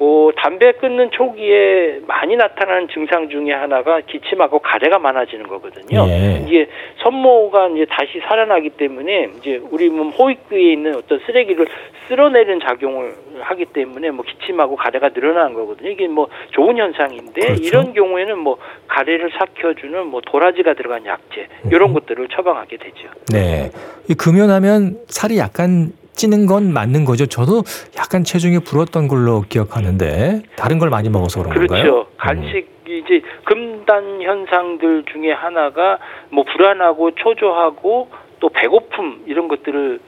[0.02, 6.06] 어, 담배 끊는 초기에 많이 나타나는 증상 중에 하나가 기침하고 가래가 많아지는 거거든요.
[6.08, 6.42] 예.
[6.46, 6.68] 이게
[7.02, 11.66] 선모가 이제 다시 살아나기 때문에 이제 우리 몸 호익부에 있는 어떤 쓰레기를
[12.08, 15.90] 쓸어내는 작용을 하기 때문에 뭐 기침하고 가래가 늘어나는 거거든요.
[15.90, 17.62] 이게 뭐 좋은 현상인데 그렇죠.
[17.62, 18.56] 이런 경우에는 뭐
[18.88, 23.08] 가래를 삭혀주는 뭐 도라지가 들어간 약재 이런 것들을 처방하게 되죠.
[23.30, 23.70] 네,
[24.08, 27.24] 이 금연하면 살이 약간 찌는 건 맞는 거죠.
[27.24, 27.62] 저도
[27.96, 31.82] 약간 체중이 불었던 걸로 기억하는데 다른 걸 많이 먹어서 그런 건가요?
[31.82, 32.00] 그렇죠.
[32.00, 32.14] 음.
[32.18, 35.98] 간식이 이제 금단 현상들 중에 하나가
[36.30, 40.00] 뭐 불안하고 초조하고 또 배고픔 이런 것들을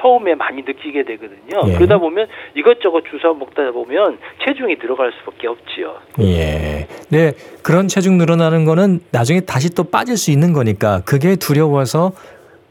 [0.00, 1.68] 처음에 많이 느끼게 되거든요.
[1.68, 1.74] 예.
[1.74, 5.94] 그러다 보면 이것저것 주워 먹다 보면 체중이 들어갈 수밖에 없지요.
[6.22, 6.88] 예.
[7.08, 12.12] 네, 그런 체중 늘어나는 거는 나중에 다시 또 빠질 수 있는 거니까 그게 두려워서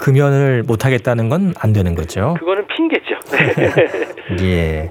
[0.02, 2.36] 금연을 못 하겠다는 건 안 되는 거죠.
[2.40, 3.16] 그거는 핑계죠.
[4.42, 4.90] 예.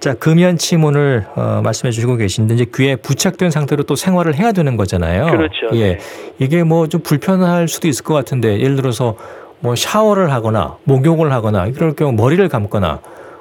[0.00, 4.76] 자, 금연침 오늘 어, 말씀해 주시고 계신데 이제 귀에 부착된 상태로 또 생활을 해야 되는
[4.78, 5.26] 거잖아요.
[5.26, 5.68] 그렇죠.
[5.74, 5.98] 예.
[6.38, 9.16] 이게 뭐 좀 불편할 수도 있을 것 같은데 예를 들어서
[9.60, 13.00] 뭐 샤워를 하거나 목욕을 하거나 이럴 경우 머리를 감거나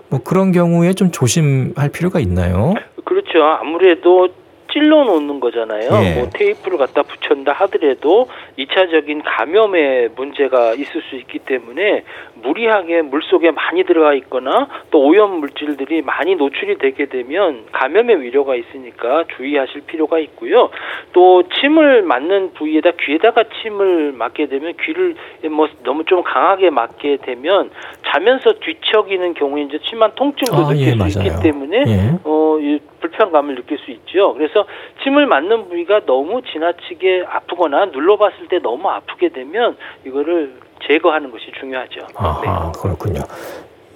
[0.09, 2.73] 뭐 그런 경우에 좀 조심할 필요가 있나요?
[3.05, 3.41] 그렇죠.
[3.61, 4.27] 아무래도
[4.71, 5.89] 찔러 놓는 거잖아요.
[6.03, 6.15] 예.
[6.15, 8.27] 뭐 테이프를 갖다 붙였다 하더라도
[8.57, 12.03] 이차적인 감염의 문제가 있을 수 있기 때문에
[12.35, 18.55] 무리하게 물 속에 많이 들어가 있거나 또 오염 물질들이 많이 노출이 되게 되면 감염의 위료가
[18.55, 20.69] 있으니까 주의하실 필요가 있고요.
[21.13, 25.15] 또 침을 맞는 부위에다 귀에다가 침을 맞게 되면 귀를
[25.51, 27.71] 뭐 너무 좀 강하게 맞게 되면
[28.07, 31.09] 자면서 뒤척이는 경우에 이제 심한 통증도 아, 느낄 예, 수 맞아요.
[31.09, 32.11] 있기 때문에 예.
[32.23, 34.33] 어, 이 불편감을 느낄 수 있죠.
[34.33, 34.65] 그래서
[35.03, 40.53] 침을 맞는 부위가 너무 지나치게 아프거나 눌러봤을 때 너무 아프게 되면 이거를
[40.87, 41.99] 제거하는 것이 중요하죠.
[41.99, 42.15] 네.
[42.15, 43.21] 아하, 그렇군요.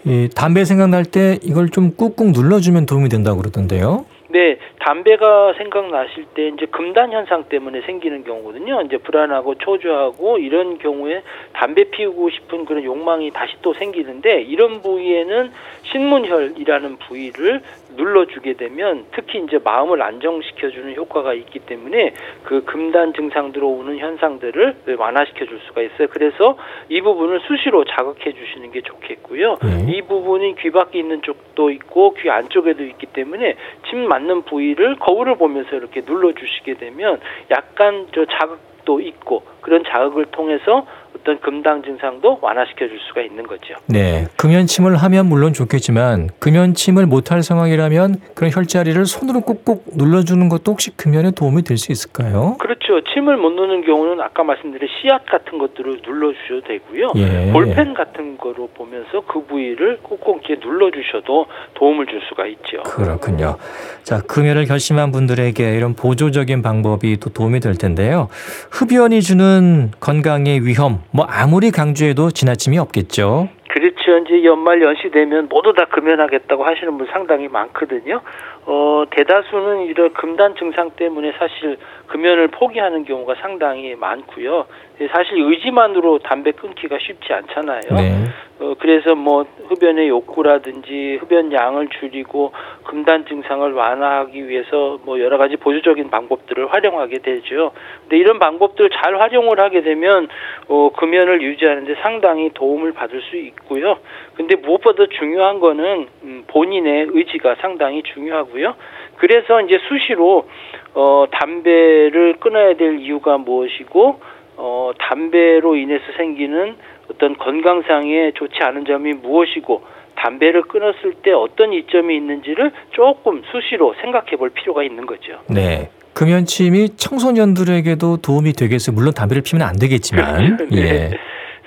[0.06, 4.06] 이 담배 생각날 때 이걸 좀 꾹꾹 눌러주면 도움이 된다고 그러던데요.
[4.34, 8.82] 네, 담배가 생각나실 때 이제 금단 현상 때문에 생기는 경우거든요.
[8.82, 11.22] 이제 불안하고 초조하고 이런 경우에
[11.54, 15.52] 담배 피우고 싶은 그런 욕망이 다시 또 생기는데 이런 부위에는
[15.84, 17.62] 신문혈이라는 부위를
[17.96, 25.46] 눌러주게 되면 특히 이제 마음을 안정시켜주는 효과가 있기 때문에 그 금단 증상으로 오는 현상들을 완화시켜
[25.46, 26.08] 줄 수가 있어요.
[26.10, 26.58] 그래서
[26.89, 29.58] 이 부분을 수시로 자극해 주시는 게 좋겠고요.
[29.62, 29.93] 네.
[29.93, 33.56] 이 부분이 귀 밖에 있는 쪽도 있고 귀 안쪽에도 있기 때문에
[33.89, 37.20] 침 맞는 부위를 거울을 보면서 이렇게 눌러 주시게 되면
[37.52, 43.76] 약간 저 자극도 있고 그런 자극을 통해서 어떤 금당 증상도 완화시켜 줄 수가 있는 거죠.
[43.86, 50.89] 네, 금연침을 하면 물론 좋겠지만 금연침을 못할 상황이라면 그런 혈자리를 손으로 꾹꾹 눌러주는 것도 혹시
[50.97, 52.58] 금연에 도움이 될 수 있을까요?
[52.60, 53.02] 그렇죠.
[53.13, 57.12] 침을 못 넣는 경우는 아까 말씀드린 씨앗 같은 것들을 눌러 주셔도 되고요.
[57.15, 57.52] 예.
[57.54, 61.45] 볼펜 같은 거로 보면서 그 부위를 꾹꾹 이렇게 눌러 주셔도
[61.76, 62.84] 도움을 줄 수가 있죠.
[62.84, 63.58] 그렇군요.
[64.04, 68.28] 자, 금연을 결심한 분들에게 이런 보조적인 방법이 또 도움이 될 텐데요.
[68.71, 69.53] 흡연이 주는
[70.00, 73.50] 건강의 위험, 뭐 아무리 강조해도 지나침이 없겠죠.
[73.74, 74.20] 그렇죠.
[74.20, 78.22] 이제 연말 연시 되면 모두 다 금연하겠다고 하시는 분 상당히 많거든요.
[78.68, 84.68] 어, 대다수는 이런 금단 증상 때문에 사실 금연을 포기하는 경우가 상당히 많고요.
[85.12, 87.82] 사실 의지만으로 담배 끊기가 쉽지 않잖아요.
[87.96, 88.28] 네.
[88.60, 92.54] 어, 그래서 뭐 흡연의 욕구라든지 흡연 양을 줄이고
[92.86, 97.72] 금단 증상을 완화하기 위해서 뭐 여러 가지 보조적인 방법들을 활용하게 되죠.
[98.02, 100.28] 근데 이런 방법들을 잘 활용을 하게 되면
[100.68, 103.98] 어, 금연을 유지하는데 상당히 도움을 받을 수 있고 요.
[104.36, 108.76] 근데 무엇보다 중요한 거는 음, 본인의 의지가 상당히 중요하고요.
[109.18, 110.48] 그래서 이제 수시로
[110.94, 114.20] 어, 담배를 끊어야 될 이유가 무엇이고
[114.58, 116.76] 어, 담배로 인해서 생기는
[117.12, 119.84] 어떤 건강상에 좋지 않은 점이 무엇이고
[120.16, 125.40] 담배를 끊었을 때 어떤 이점이 있는지를 조금 수시로 생각해 볼 필요가 있는 거죠.
[125.48, 125.90] 네.
[126.14, 128.96] 금연침이 청소년들에게도 도움이 되겠어요.
[128.96, 130.58] 물론 담배를 피면 안 되겠지만.
[130.72, 130.78] 네.
[130.78, 131.12] 예.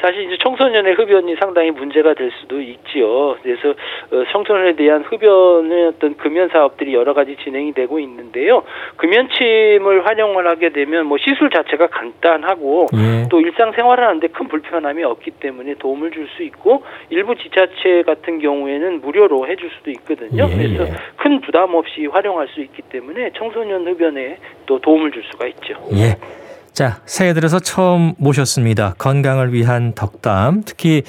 [0.07, 3.37] 사실 이제 청소년의 흡연이 상당히 문제가 될 수도 있지요.
[3.43, 8.63] 그래서 어, 청소년에 대한 흡연의 어떤 금연 사업들이 여러 가지 진행이 되고 있는데요.
[8.99, 13.29] 금연침을 활용을 하게 되면 뭐 시술 자체가 간단하고 예.
[13.29, 19.47] 또 일상생활하는데 큰 불편함이 없기 때문에 도움을 줄 수 있고 일부 지자체 같은 경우에는 무료로
[19.47, 20.49] 해줄 수도 있거든요.
[20.51, 20.93] 예, 그래서 예.
[21.17, 25.75] 큰 부담 없이 활용할 수 있기 때문에 청소년 흡연에 또 도움을 줄 수가 있죠.
[25.93, 26.46] 예.
[26.77, 28.97] 자, 새해 들어서 처음 모셨습니다.
[28.99, 31.05] 건강을 위한 덕담, 특히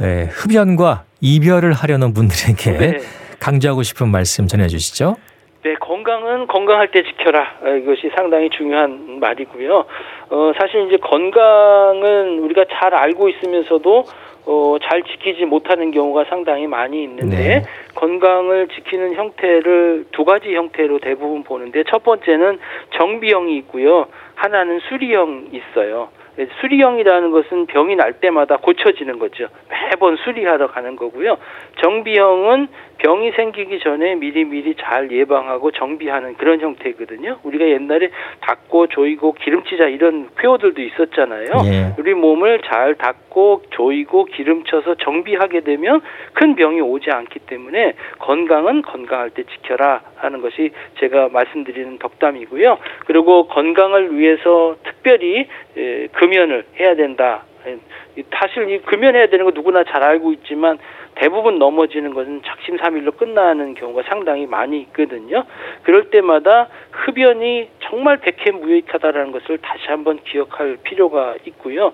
[0.00, 2.98] 에, 흡연과 이별을 하려는 분들에게 네.
[3.38, 5.14] 강조하고 싶은 말씀 전해주시죠.
[5.62, 7.40] 네, 건강은 건강할 때 지켜라.
[7.62, 9.84] 아, 이것이 상당히 중요한 말이고요.
[10.30, 14.06] 어, 사실 이제 건강은 우리가 잘 알고 있으면서도
[14.46, 17.62] 어, 잘 지키지 못하는 경우가 상당히 많이 있는데 네.
[17.94, 22.58] 건강을 지키는 형태를 두 가지 형태로 대부분 보는데 첫 번째는
[22.96, 24.06] 정비형이 있고요.
[24.36, 26.10] 하나는 수리형 있어요.
[26.36, 29.48] 네, 수리형이라는 것은 병이 날 때마다 고쳐지는 거죠.
[29.70, 31.38] 매번 수리하러 가는 거고요.
[31.80, 37.38] 정비형은 병이 생기기 전에 미리미리 잘 예방하고 정비하는 그런 형태거든요.
[37.42, 41.50] 우리가 옛날에 닦고 조이고 기름치자 이런 표어들도 있었잖아요.
[41.66, 41.94] 예.
[41.98, 46.00] 우리 몸을 잘 닦고 조이고 기름쳐서 정비하게 되면
[46.32, 52.78] 큰 병이 오지 않기 때문에 건강은 건강할 때 지켜라 하는 것이 제가 말씀드리는 덕담이고요.
[53.06, 57.44] 그리고 건강을 위해서 특별히 에, 금연을 해야 된다.
[57.66, 57.78] 에,
[58.32, 60.78] 사실 이 금연해야 되는 거 누구나 잘 알고 있지만
[61.16, 65.44] 대부분 넘어지는 것은 작심삼일로 끝나는 경우가 상당히 많이 있거든요.
[65.82, 71.92] 그럴 때마다 흡연이 정말 백해 무익하다라는 것을 다시 한번 기억할 필요가 있고요.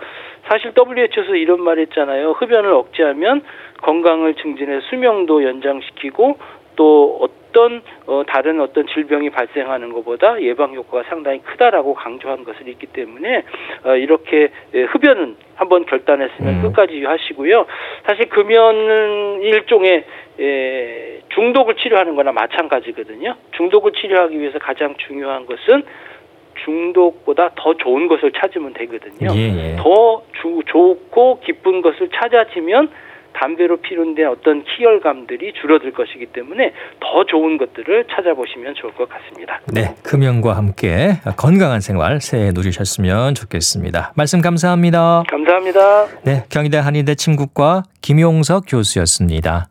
[0.49, 2.33] 사실 WHO에서 이런 말 했잖아요.
[2.33, 3.43] 흡연을 억제하면
[3.83, 6.39] 건강을 증진해 수명도 연장시키고
[6.77, 12.87] 또 어떤 어, 다른 어떤 질병이 발생하는 것보다 예방 효과가 상당히 크다라고 강조한 것을 있기
[12.87, 13.45] 때문에
[13.85, 16.63] 어, 이렇게 예, 흡연은 한번 결단했으면 음.
[16.63, 17.67] 끝까지 하시고요.
[18.07, 20.05] 사실 금연은 일종의
[20.41, 23.35] 예, 중독을 치료하는 거나 마찬가지거든요.
[23.53, 25.83] 중독을 치료하기 위해서 가장 중요한 것은
[26.65, 29.31] 중독보다 더 좋은 것을 찾으면 되거든요.
[29.35, 29.77] 예, 예.
[29.77, 32.91] 더 주, 좋고 기쁜 것을 찾아지면
[33.35, 39.61] 담배로 피운된 어떤 희열감들이 줄어들 것이기 때문에 더 좋은 것들을 찾아보시면 좋을 것 같습니다.
[39.73, 44.13] 네, 금연과 함께 건강한 생활 새해 누리셨으면 좋겠습니다.
[44.15, 45.25] 말씀 감사합니다.
[45.29, 46.07] 감사합니다.
[46.25, 49.69] 네, 경희대 한의대 친구과 김용석 교수였습니다.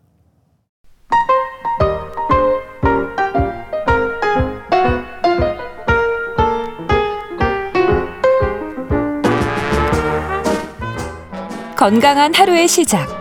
[11.81, 13.20] 건강한 하루의 시작.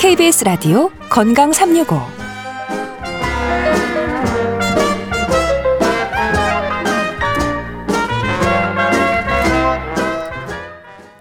[0.00, 2.00] KBS 라디오 건강 365.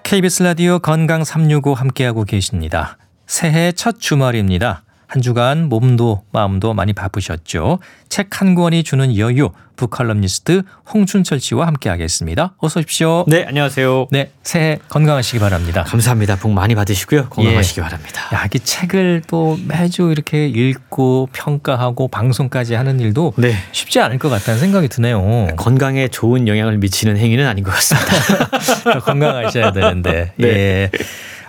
[0.03, 2.97] KBS 라디오 건강 365 함께하고 계십니다.
[3.27, 4.83] 새해 첫 주말입니다.
[5.09, 7.79] 한 주간 몸도 마음도 많이 바쁘셨죠.
[8.09, 10.61] 책 한 권이 주는 여유 북칼럼니스트
[10.93, 12.53] 홍춘철 씨와 함께하겠습니다.
[12.59, 13.25] 어서 오십시오.
[13.27, 14.07] 네, 안녕하세요.
[14.11, 15.83] 네, 새해 건강하시기 바랍니다.
[15.83, 16.35] 감사합니다.
[16.35, 17.29] 복 많이 받으시고요.
[17.29, 18.21] 건강하시기 바랍니다.
[18.35, 23.55] 야, 이게 책을 또 매주 이렇게 읽고 평가하고 방송까지 하는 일도 네.
[23.71, 25.47] 쉽지 않을 것 같다는 생각이 드네요.
[25.57, 28.99] 건강에 좋은 영향을 미치는 행위는 아닌 것 같습니다.
[29.01, 30.33] 건강하셔야 되는데.
[30.37, 30.47] 네.
[30.47, 30.91] 예.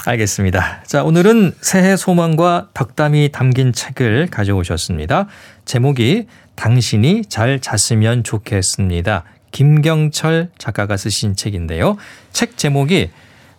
[0.04, 0.82] 알겠습니다.
[0.86, 5.26] 자, 오늘은 새해 소망과 덕담이 담긴 책을 가져오셨습니다.
[5.64, 9.24] 제목이 당신이 잘 잤으면 좋겠습니다.
[9.52, 11.96] 김경철 작가가 쓰신 책인데요.
[12.32, 13.10] 책 제목이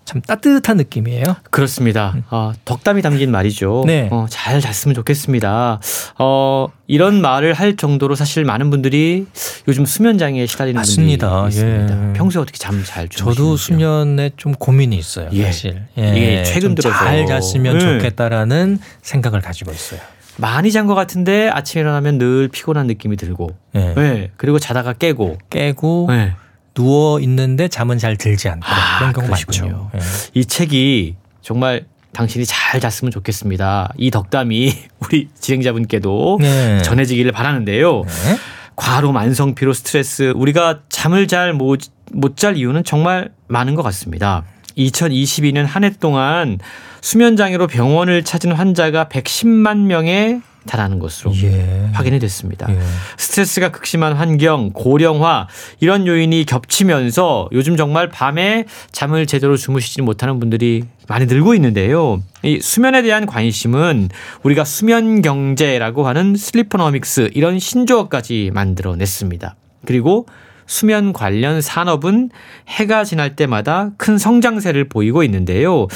[0.03, 1.23] 참 따뜻한 느낌이에요.
[1.51, 2.15] 그렇습니다.
[2.31, 3.83] 어, 덕담이 담긴 말이죠.
[3.85, 4.09] 네.
[4.11, 5.79] 어, 잘 잤으면 좋겠습니다.
[6.17, 9.27] 어, 이런 말을 할 정도로 사실 많은 분들이
[9.67, 11.29] 요즘 수면 장애에 시달리는 맞습니다.
[11.43, 12.09] 분들이 있습니다.
[12.09, 12.13] 예.
[12.13, 13.33] 평소에 어떻게 잠 잘 주무시는지요?
[13.33, 15.29] 저도 수면에 좀 고민이 있어요.
[15.33, 15.45] 예.
[15.45, 15.83] 사실.
[15.95, 16.97] 이게 최근 들어서.
[16.97, 17.79] 잘 잤으면 네.
[17.99, 19.99] 좋겠다라는 생각을 가지고 있어요.
[20.37, 23.93] 많이 잔 것 같은데 아침에 일어나면 늘 피곤한 느낌이 들고, 예.
[23.95, 24.31] 네.
[24.37, 26.33] 그리고 자다가 깨고, 깨고 네.
[26.73, 29.61] 누워 있는데 잠은 잘 들지 않고 아, 그런 경우 그러시군요.
[29.61, 29.89] 많군요.
[29.95, 29.99] 예.
[30.33, 33.93] 이 책이 정말 당신이 잘 잤으면 좋겠습니다.
[33.97, 36.81] 이 덕담이 우리 진행자분께도 네.
[36.81, 38.03] 전해지기를 바라는데요.
[38.03, 38.37] 네.
[38.75, 44.43] 과로, 만성 피로, 스트레스 우리가 잠을 잘못못잘 이유는 정말 많은 것 같습니다.
[44.77, 46.57] 2022년 한 해 동안
[47.01, 51.89] 수면 장애로 병원을 찾은 환자가 110만 명에 달하는 것으로 예.
[51.93, 52.67] 확인이 됐습니다.
[52.69, 52.79] 예.
[53.17, 55.47] 스트레스가 극심한 환경, 고령화
[55.79, 62.21] 이런 요인이 겹치면서 요즘 정말 밤에 잠을 제대로 주무시지 못하는 분들이 많이 늘고 있는데요.
[62.43, 64.09] 이 수면에 대한 관심은
[64.43, 69.55] 우리가 수면 경제라고 하는 슬리퍼너믹스 이런 신조어까지 만들어냈습니다.
[69.85, 70.27] 그리고
[70.67, 72.29] 수면 관련 산업은
[72.69, 75.87] 해가 지날 때마다 큰 성장세를 보이고 있는데요.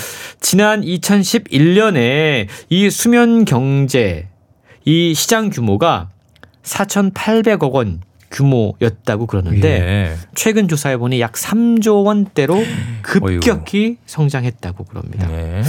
[0.41, 4.28] 지난 2011년에 이 수면 경제
[4.85, 6.09] 이 시장 규모가
[6.63, 10.15] 4,800억 원 규모였다고 그러는데 예.
[10.35, 12.63] 최근 조사해 보니 약 3조 원대로
[13.01, 15.27] 급격히 성장했다고 그럽니다.
[15.27, 15.63] 네.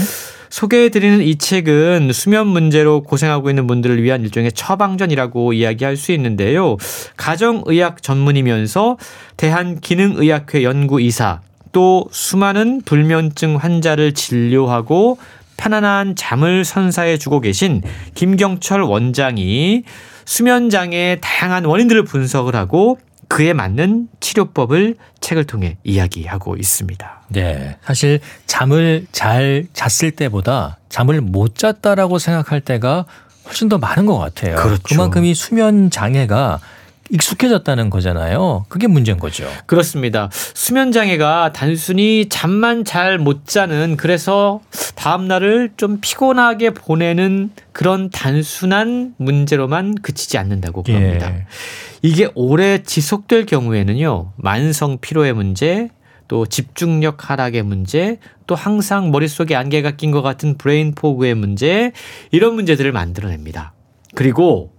[0.48, 6.76] 소개해드리는 이 책은 수면 문제로 고생하고 있는 분들을 위한 일종의 처방전이라고 이야기할 수 있는데요.
[7.16, 8.96] 가정의학 전문이면서
[9.36, 11.40] 대한기능의학회 연구이사
[11.72, 15.18] 또 수많은 불면증 환자를 진료하고
[15.56, 17.82] 편안한 잠을 선사해 주고 계신
[18.14, 19.84] 김경철 원장이
[20.24, 27.22] 수면 장애의 다양한 원인들을 분석을 하고 그에 맞는 치료법을 책을 통해 이야기하고 있습니다.
[27.28, 27.76] 네.
[27.82, 33.04] 사실 잠을 잘 잤을 때보다 잠을 못 잤다라고 생각할 때가
[33.46, 34.56] 훨씬 더 많은 것 같아요.
[34.56, 34.96] 그렇죠.
[34.96, 36.60] 만큼 이 수면 장애가
[37.10, 38.66] 익숙해졌다는 거잖아요.
[38.68, 39.48] 그게 문제인 거죠.
[39.66, 40.28] 그렇습니다.
[40.32, 44.60] 수면 장애가 단순히 잠만 잘 못 자는 그래서
[44.94, 51.34] 다음 날을 좀 피곤하게 보내는 그런 단순한 문제로만 그치지 않는다고 그럽니다.
[51.34, 51.46] 예.
[52.02, 54.32] 이게 오래 지속될 경우에는요.
[54.36, 55.88] 만성 피로의 문제,
[56.28, 61.92] 또 집중력 하락의 문제, 또 항상 머릿속에 안개가 낀 것 같은 brain fog의 문제,
[62.30, 63.72] 이런 문제들을 만들어냅니다.
[64.14, 64.72] 그리고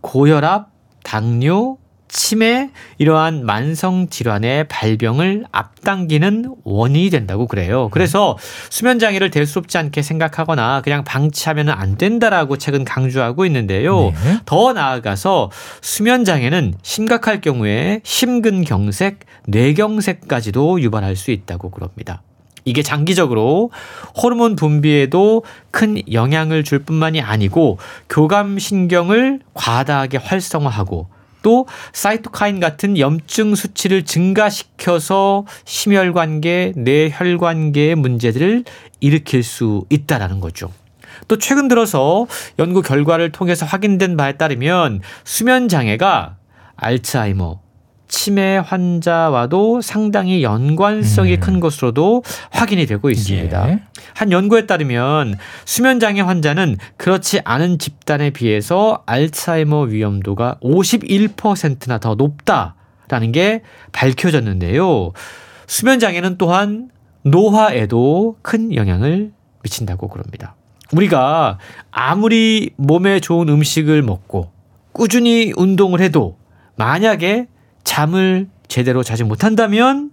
[0.00, 0.71] 고혈압,
[1.02, 1.78] 당뇨,
[2.12, 7.88] 치매 이러한 만성 질환의 발병을 앞당기는 원인이 된다고 그래요.
[7.90, 8.36] 그래서
[8.68, 14.10] 수면 장애를 대수롭지 않게 생각하거나 그냥 방치하면 안 된다라고 책은 강조하고 있는데요.
[14.10, 14.12] 네.
[14.44, 22.22] 더 나아가서 수면 장애는 심각할 경우에 심근경색, 뇌경색까지도 유발할 수 있다고 그럽니다.
[22.64, 23.70] 이게 장기적으로
[24.22, 31.08] 호르몬 분비에도 큰 영향을 줄 뿐만이 아니고 교감 신경을 과다하게 활성화하고
[31.42, 38.64] 또 사이토카인 같은 염증 수치를 증가시켜서 심혈관계, 뇌혈관계의 문제들을
[39.00, 40.70] 일으킬 수 있다라는 거죠.
[41.28, 42.26] 또 최근 들어서
[42.58, 46.36] 연구 결과를 통해서 확인된 바에 따르면 수면 장애가
[46.76, 47.61] 알츠하이머,
[48.12, 51.40] 치매 환자와도 상당히 연관성이 음.
[51.40, 53.70] 큰 것으로도 확인이 되고 있습니다.
[53.70, 53.82] 예.
[54.14, 63.32] 한 연구에 따르면 수면 장애 환자는 그렇지 않은 집단에 비해서 알츠하이머 위험도가 51%나 더 높다라는
[63.32, 65.12] 게 밝혀졌는데요.
[65.66, 66.90] 수면 장애는 또한
[67.22, 70.54] 노화에도 큰 영향을 미친다고 그럽니다.
[70.92, 71.58] 우리가
[71.90, 74.50] 아무리 몸에 좋은 음식을 먹고
[74.92, 76.36] 꾸준히 운동을 해도
[76.76, 77.46] 만약에
[77.92, 80.12] 잠을 제대로 자지 못한다면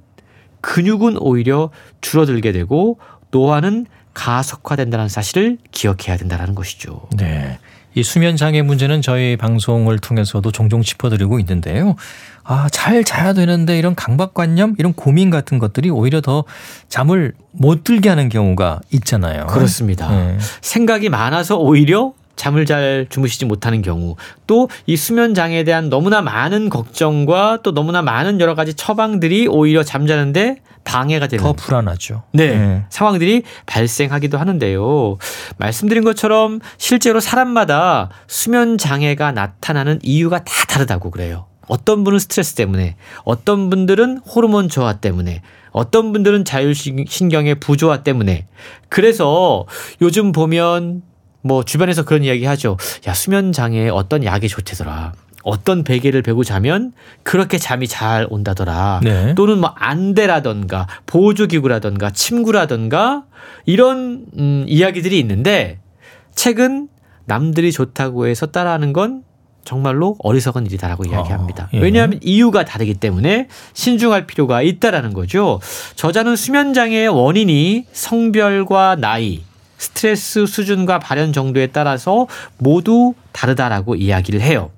[0.59, 1.69] 근육은 오히려
[2.01, 2.99] 줄어들게 되고
[3.31, 7.07] 노화는 가속화된다는 사실을 기억해야 된다는 것이죠.
[7.15, 7.57] 네.
[7.95, 11.95] 이 수면 장애 문제는 저희 방송을 통해서도 종종 짚어드리고 있는데요.
[12.43, 16.43] 아, 잘 자야 되는데 이런 강박관념, 이런 고민 같은 것들이 오히려 더
[16.89, 19.47] 잠을 못 들게 하는 경우가 있잖아요.
[19.47, 20.09] 그렇습니다.
[20.09, 20.37] 네.
[20.59, 24.15] 생각이 많아서 오히려 잠을 잘 주무시지 못하는 경우
[24.47, 29.83] 또 이 수면 장애에 대한 너무나 많은 걱정과 또 너무나 많은 여러 가지 처방들이 오히려
[29.83, 32.23] 잠자는데 방해가 되는 더 불안하죠.
[32.31, 32.85] 네, 네.
[32.89, 35.17] 상황들이 발생하기도 하는데요.
[35.57, 41.45] 말씀드린 것처럼 실제로 사람마다 수면 장애가 나타나는 이유가 다 다르다고 그래요.
[41.67, 48.47] 어떤 분은 스트레스 때문에, 어떤 분들은 호르몬 저하 때문에, 어떤 분들은 자율신경의 부조화 때문에.
[48.87, 49.67] 그래서
[50.01, 51.03] 요즘 보면
[51.41, 52.77] 뭐 주변에서 그런 이야기 하죠.
[53.07, 55.13] 야, 수면 장애에 어떤 약이 좋대더라.
[55.43, 56.91] 어떤 베개를 베고 자면
[57.23, 58.99] 그렇게 잠이 잘 온다더라.
[59.03, 59.35] 네.
[59.35, 63.23] 또는 뭐 안대라던가 보조 기구라던가 침구라던가
[63.65, 65.79] 이런 음, 이야기들이 있는데
[66.35, 66.89] 책은
[67.25, 69.23] 남들이 좋다고 해서 따라하는 건
[69.63, 71.69] 정말로 어리석은 일이다라고 이야기합니다.
[71.73, 71.79] 예.
[71.79, 75.59] 왜냐하면 이유가 다르기 때문에 신중할 필요가 있다라는 거죠.
[75.95, 79.43] 저자는 수면 장애의 원인이 성별과 나이,
[79.79, 82.27] 스트레스 수준과 발현 정도에 따라서
[82.57, 84.69] 모두 다르다라고 이야기를 해요.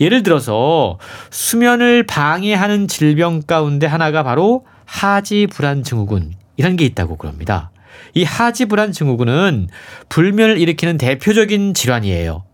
[0.00, 0.98] 예를 들어서
[1.30, 7.70] 수면을 방해하는 질병 가운데 하나가 바로 하지 불안 증후군 이런 게 있다고 그럽니다.
[8.14, 9.68] 이 하지 불안 증후군은
[10.08, 12.44] 불면을 일으키는 대표적인 질환이에요.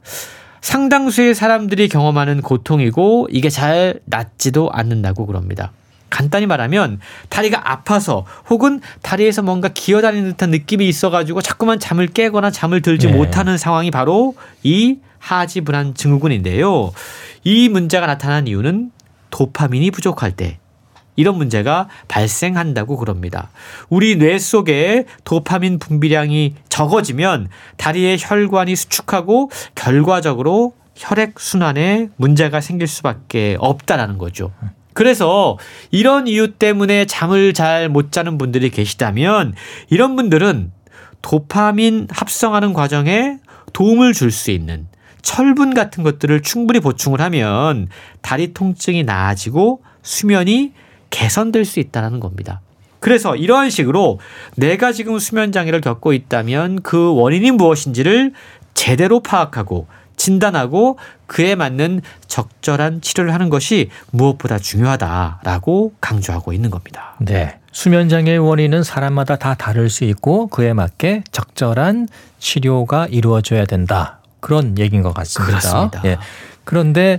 [0.63, 5.73] 상당수의 사람들이 경험하는 고통이고 이게 잘 낫지도 않는다고 그럽니다.
[6.15, 12.83] 간단히 말하면 다리가 아파서 혹은 다리에서 뭔가 기어다니는 듯한 느낌이 있어가지고 자꾸만 잠을 깨거나 잠을
[12.83, 13.13] 들지 네.
[13.13, 16.93] 못하는 상황이 바로 이 하지 불안 증후군인데요.
[17.43, 18.93] 이 문제가 나타난 이유는
[19.31, 20.61] 도파민이 부족할 때
[21.17, 23.51] 이런 문제가 발생한다고 그럽니다.
[23.89, 33.57] 우리 뇌 속에 도파민 분비량이 적어지면 다리의 혈관이 수축하고 결과적으로 혈액 순환에 문제가 생길 수밖에
[33.59, 34.53] 없다라는 거죠.
[34.95, 35.59] 그래서
[35.91, 39.55] 이런 이유 때문에 잠을 잘 못 자는 분들이 계시다면
[39.91, 40.73] 이런 분들은
[41.21, 43.39] 도파민 합성하는 과정에
[43.73, 44.87] 도움을 줄 수 있는
[45.23, 47.89] 철분 같은 것들을 충분히 보충을 하면
[48.23, 50.73] 다리 통증이 나아지고 수면이
[51.11, 52.61] 개선될 수 있다는 겁니다.
[53.01, 54.19] 그래서 이러한 식으로
[54.57, 58.33] 내가 지금 수면 장애를 겪고 있다면 그 원인이 무엇인지를
[58.75, 59.87] 제대로 파악하고
[60.25, 67.15] 진단하고 그에 맞는 적절한 치료를 하는 것이 무엇보다 중요하다라고 강조하고 있는 겁니다.
[67.21, 67.59] 네.
[67.73, 72.09] 수면 장애의 원인은 사람마다 다 다를 수 있고 그에 맞게 적절한
[72.39, 74.21] 치료가 이루어져야 된다.
[74.41, 75.59] 그런 얘기인 것 같습니다.
[75.59, 76.01] 그렇습니다.
[76.07, 76.17] 예.
[76.65, 77.19] 그런데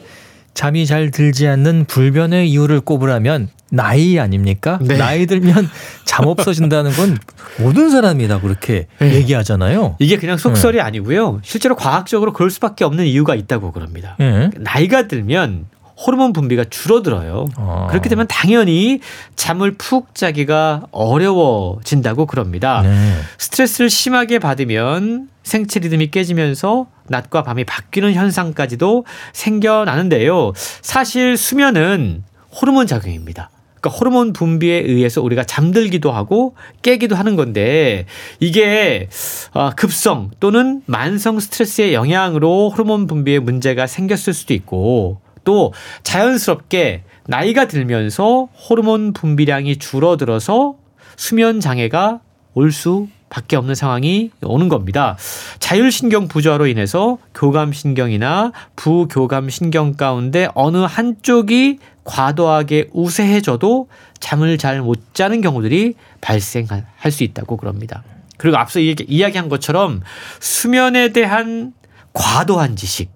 [0.55, 4.79] 잠이 잘 들지 않는 불변의 이유를 꼽으라면 나이 아닙니까?
[4.81, 4.97] 네.
[4.97, 5.69] 나이 들면
[6.05, 7.17] 잠 없어진다는 건
[7.59, 9.15] 모든 사람이 다 그렇게 네.
[9.15, 9.97] 얘기하잖아요.
[9.99, 11.41] 이게 그냥 속설이 아니고요.
[11.43, 14.15] 실제로 과학적으로 그럴 수밖에 없는 이유가 있다고 그럽니다.
[14.21, 14.49] 예.
[14.57, 15.65] 나이가 들면
[15.97, 17.47] 호르몬 분비가 줄어들어요.
[17.57, 17.87] 어.
[17.89, 18.99] 그렇게 되면 당연히
[19.35, 22.81] 잠을 푹 자기가 어려워진다고 그럽니다.
[22.81, 23.17] 네.
[23.37, 30.53] 스트레스를 심하게 받으면 생체 리듬이 깨지면서 낮과 밤이 바뀌는 현상까지도 생겨나는데요.
[30.81, 33.49] 사실 수면은 호르몬 작용입니다.
[33.79, 38.05] 그러니까 호르몬 분비에 의해서 우리가 잠들기도 하고 깨기도 하는 건데
[38.39, 39.07] 이게
[39.53, 45.73] 아, 급성 또는 만성 스트레스의 영향으로 호르몬 분비에 문제가 생겼을 수도 있고 또
[46.03, 50.75] 자연스럽게 나이가 들면서 호르몬 분비량이 줄어들어서
[51.15, 52.19] 수면 장애가
[52.53, 55.17] 올 수 밖에 없는 상황이 오는 겁니다.
[55.59, 63.89] 자율신경 부조화로 인해서 교감신경이나 부교감신경 가운데 어느 한쪽이 과도하게 우세해져도
[64.19, 68.03] 잠을 잘 못 자는 경우들이 발생할 수 있다고 그럽니다.
[68.37, 70.01] 그리고 앞서 이야기- 이야기한 것처럼
[70.39, 71.73] 수면에 대한
[72.13, 73.09] 과도한 지식,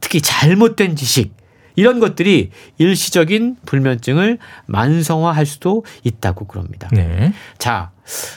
[0.00, 1.32] 특히 잘못된 지식,
[1.76, 6.88] 이런 것들이 일시적인 불면증을 만성화할 수도 있다고 그럽니다.
[6.92, 7.32] 네.
[7.58, 7.90] 자,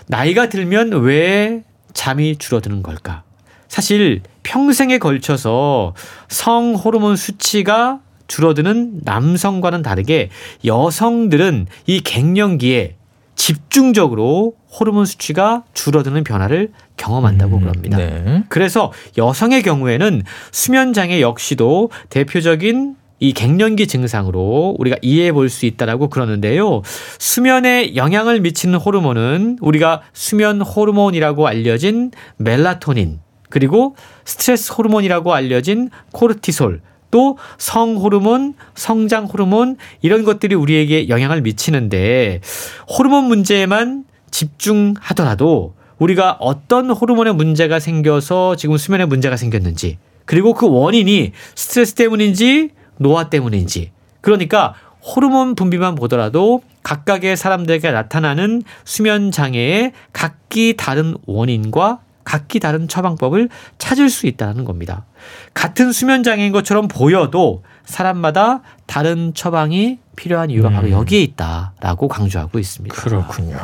[0.08, 1.64] 나이가 들면 왜
[1.94, 3.24] 잠이 줄어드는 걸까?
[3.68, 5.94] 사실 평생에 걸쳐서
[6.30, 10.30] 성 호르몬 수치가 줄어드는 남성과는 다르게
[10.66, 12.96] 여성들은 이 갱년기에
[13.36, 17.98] 집중적으로 호르몬 수치가 줄어드는 변화를 경험한다고 음, 그럽니다.
[17.98, 18.44] 네.
[18.50, 26.10] 그래서 여성의 경우에는 수면 장애 역시도 대표적인 이 갱년기 증상으로 우리가 이해해 볼 수 있다라고
[26.10, 26.82] 그러는데요.
[27.20, 33.96] 수면에 영향을 미치는 호르몬은 우리가 수면 호르몬이라고 알려진 멜라토닌 그리고
[34.26, 42.42] 스트레스 호르몬이라고 알려진 코르티솔 또 성호르몬, 성장 호르몬 이런 것들이 우리에게 영향을 미치는데
[42.90, 51.32] 호르몬 문제에만 집중하더라도 우리가 어떤 호르몬에 문제가 생겨서 지금 수면에 문제가 생겼는지 그리고 그 원인이
[51.56, 53.92] 스트레스 때문인지 노화 때문인지
[54.22, 54.74] 그러니까
[55.04, 64.10] 호르몬 분비만 보더라도 각각의 사람들에게 나타나는 수면 장애의 각기 다른 원인과 각기 다른 처방법을 찾을
[64.10, 65.06] 수 있다는 겁니다.
[65.54, 70.92] 같은 수면 장애인 것처럼 보여도 사람마다 다른 처방이 필요한 이유가 바로 음.
[70.92, 72.94] 여기에 있다라고 강조하고 있습니다.
[72.96, 73.58] 그렇군요.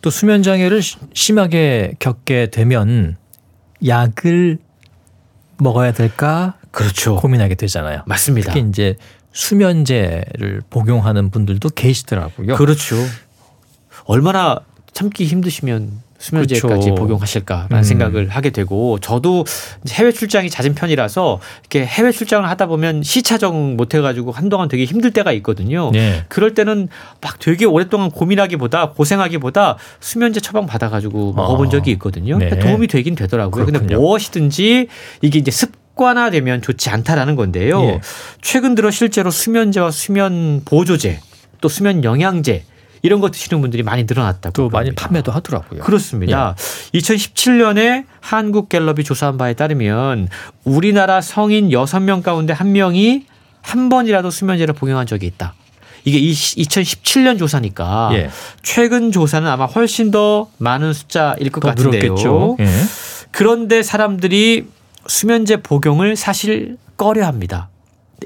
[0.00, 3.16] 또 수면 장애를 시- 심하게 겪게 되면
[3.84, 4.58] 약을
[5.58, 7.16] 먹어야 될까 그렇죠.
[7.16, 8.02] 고민하게 되잖아요.
[8.06, 8.52] 맞습니다.
[8.52, 8.96] 특히 이제
[9.32, 12.56] 수면제를 복용하는 분들도 계시더라고요.
[12.56, 12.96] 그렇죠.
[14.04, 14.60] 얼마나
[14.92, 16.94] 참기 힘드시면 수면제까지 그렇죠.
[16.96, 17.82] 복용하실까라는 음.
[17.84, 19.44] 생각을 하게 되고 저도
[19.90, 24.84] 해외 출장이 잦은 편이라서 이렇게 해외 출장을 하다 보면 시차 적응 못 해가지고 한동안 되게
[24.84, 25.90] 힘들 때가 있거든요.
[25.92, 26.24] 네.
[26.28, 26.88] 그럴 때는
[27.20, 32.38] 막 되게 오랫동안 고민하기보다 고생하기보다 수면제 처방 받아가지고 먹어본 아, 적이 있거든요.
[32.38, 32.58] 네.
[32.58, 33.66] 도움이 되긴 되더라고요.
[33.66, 34.00] 근데 그렇군요.
[34.00, 34.88] 무엇이든지
[35.22, 37.82] 이게 이제 습 관화되면 좋지 않다라는 건데요.
[37.82, 38.00] 예.
[38.40, 41.20] 최근 들어 실제로 수면제와 수면 보조제
[41.60, 42.64] 또 수면 영양제
[43.02, 45.06] 이런 거 드시는 분들이 많이 늘어났다고 또 많이 그럽니다.
[45.06, 45.82] 판매도 하더라고요.
[45.82, 46.56] 그렇습니다.
[46.94, 50.28] 2017년에 한국갤럽이 조사한 바에 따르면
[50.64, 53.24] 우리나라 성인 6명 가운데 1명이
[53.60, 55.54] 한 번이라도 수면제를 복용한 적이 있다.
[56.04, 58.30] 이게 2017년 조사니까 예.
[58.62, 62.02] 최근 조사는 아마 훨씬 더 많은 숫자일 것더 같은데요.
[62.02, 62.56] 늘었겠죠.
[62.60, 62.66] 예.
[63.30, 64.66] 그런데 사람들이
[65.08, 67.68] 수면제 복용을 사실 꺼려 합니다.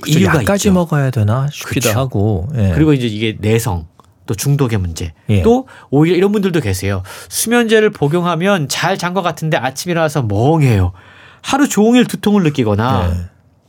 [0.02, 0.74] 그쵸, 이유가 약까지 있죠.
[0.74, 1.98] 먹어야 되나 싶기도 그쵸.
[1.98, 2.48] 하고.
[2.56, 2.72] 예.
[2.74, 3.86] 그리고 이제 이게 내성
[4.26, 5.42] 또 중독의 문제 예.
[5.42, 7.02] 또 오히려 이런 분들도 계세요.
[7.28, 10.92] 수면제를 복용하면 잘 잔 것 같은데 아침 일어나서 멍해요.
[11.42, 13.14] 하루 종일 두통을 느끼거나 네.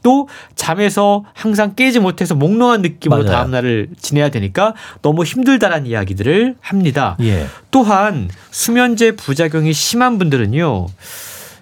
[0.03, 3.38] 또 잠에서 항상 깨지 못해서 몽롱한 느낌으로 맞아요.
[3.38, 7.18] 다음 날을 지내야 되니까 너무 힘들다라는 이야기들을 합니다.
[7.22, 7.47] 예.
[7.72, 10.88] 또한 수면제 부작용이 심한 분들은요.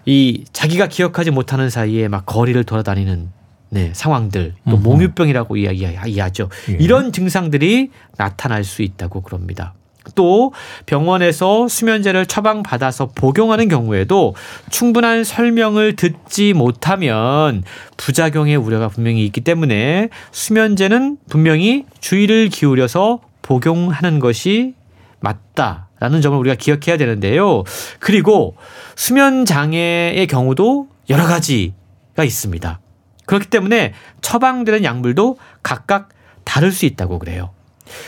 [0.05, 3.29] 이 자기가 기억하지 못하는 사이에 막 거리를 돌아다니는
[3.69, 4.83] 네, 상황들 또 음흠.
[4.83, 6.49] 몽유병이라고 이야기하죠.
[6.69, 6.77] 예.
[6.79, 9.73] 이런 증상들이 나타날 수 있다고 그럽니다.
[10.15, 10.51] 또
[10.87, 14.35] 병원에서 수면제를 처방받아서 복용하는 경우에도
[14.69, 17.63] 충분한 설명을 듣지 못하면
[17.97, 24.73] 부작용의 우려가 분명히 있기 때문에 수면제는 분명히 주의를 기울여서 복용하는 것이
[25.19, 27.63] 맞다 라는 점을 우리가 기억해야 되는데요.
[27.99, 28.55] 그리고
[28.95, 32.79] 수면 장애의 경우도 여러 가지가 있습니다.
[33.27, 36.09] 그렇기 때문에 처방되는 약물도 각각
[36.43, 37.51] 다를 수 있다고 그래요.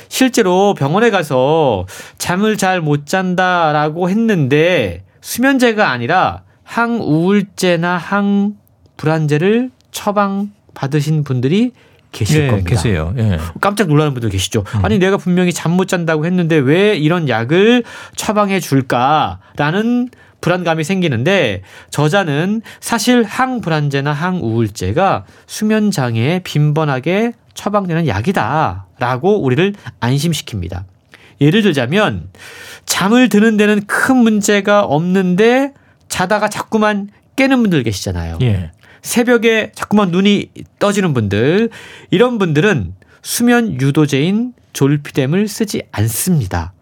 [0.09, 1.85] 실제로 병원에 가서
[2.17, 11.73] 잠을 잘 못 잔다라고 했는데 수면제가 아니라 항우울제나 항불안제를 처방 받으신 분들이
[12.13, 12.69] 계실 예, 겁니다.
[12.69, 13.13] 계세요.
[13.17, 13.37] 예.
[13.59, 14.63] 깜짝 놀라는 분들 계시죠.
[14.75, 14.85] 음.
[14.85, 17.83] 아니 내가 분명히 잠 못 잔다고 했는데 왜 이런 약을
[18.15, 20.09] 처방해 줄까라는
[20.39, 30.83] 불안감이 생기는데 저자는 사실 항불안제나 항우울제가 수면 장애에 빈번하게 처방되는 약이다라고 우리를 안심시킵니다.
[31.41, 32.29] 예를 들자면
[32.85, 35.73] 잠을 드는 데는 큰 문제가 없는데
[36.09, 38.37] 자다가 자꾸만 깨는 분들 계시잖아요.
[38.43, 38.71] 예.
[39.03, 40.49] 새벽에 자꾸만 눈이
[40.79, 41.69] 떠지는 분들
[42.09, 46.73] 이런 분들은 수면 유도제인 졸피뎀을 쓰지 않습니다.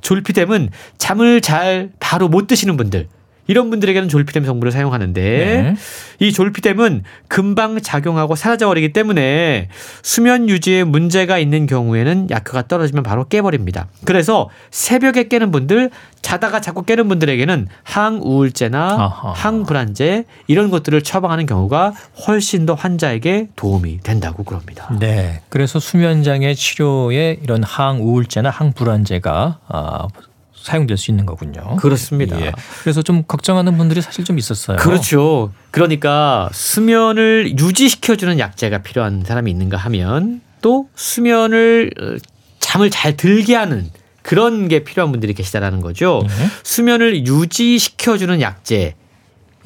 [0.00, 3.08] 졸피뎀은 잠을 잘 바로 못 드시는 분들
[3.48, 5.74] 이런 분들에게는 졸피뎀 성분을 사용하는데 네.
[6.20, 9.68] 이 졸피뎀은 금방 작용하고 사라져 버리기 때문에
[10.02, 13.88] 수면 유지에 문제가 있는 경우에는 약효가 떨어지면 바로 깨버립니다.
[14.04, 15.90] 그래서 새벽에 깨는 분들,
[16.20, 19.32] 자다가 자꾸 깨는 분들에게는 항우울제나 아하.
[19.32, 21.94] 항불안제 이런 것들을 처방하는 경우가
[22.26, 24.94] 훨씬 더 환자에게 도움이 된다고 그럽니다.
[25.00, 25.40] 네.
[25.48, 30.08] 그래서 수면 장애 치료에 이런 항우울제나 항불안제가 아,
[30.62, 31.76] 사용될 수 있는 거군요.
[31.76, 32.40] 그렇습니다.
[32.40, 32.52] 예.
[32.82, 34.76] 그래서 좀 걱정하는 분들이 사실 좀 있었어요.
[34.78, 35.52] 그렇죠.
[35.70, 42.16] 그러니까 수면을 유지시켜주는 약제가 필요한 사람이 있는가 하면 또 수면을 어,
[42.58, 43.90] 잠을 잘 들게 하는
[44.22, 46.22] 그런 게 필요한 분들이 계시다라는 거죠.
[46.24, 46.28] 예.
[46.62, 48.94] 수면을 유지시켜주는 약제.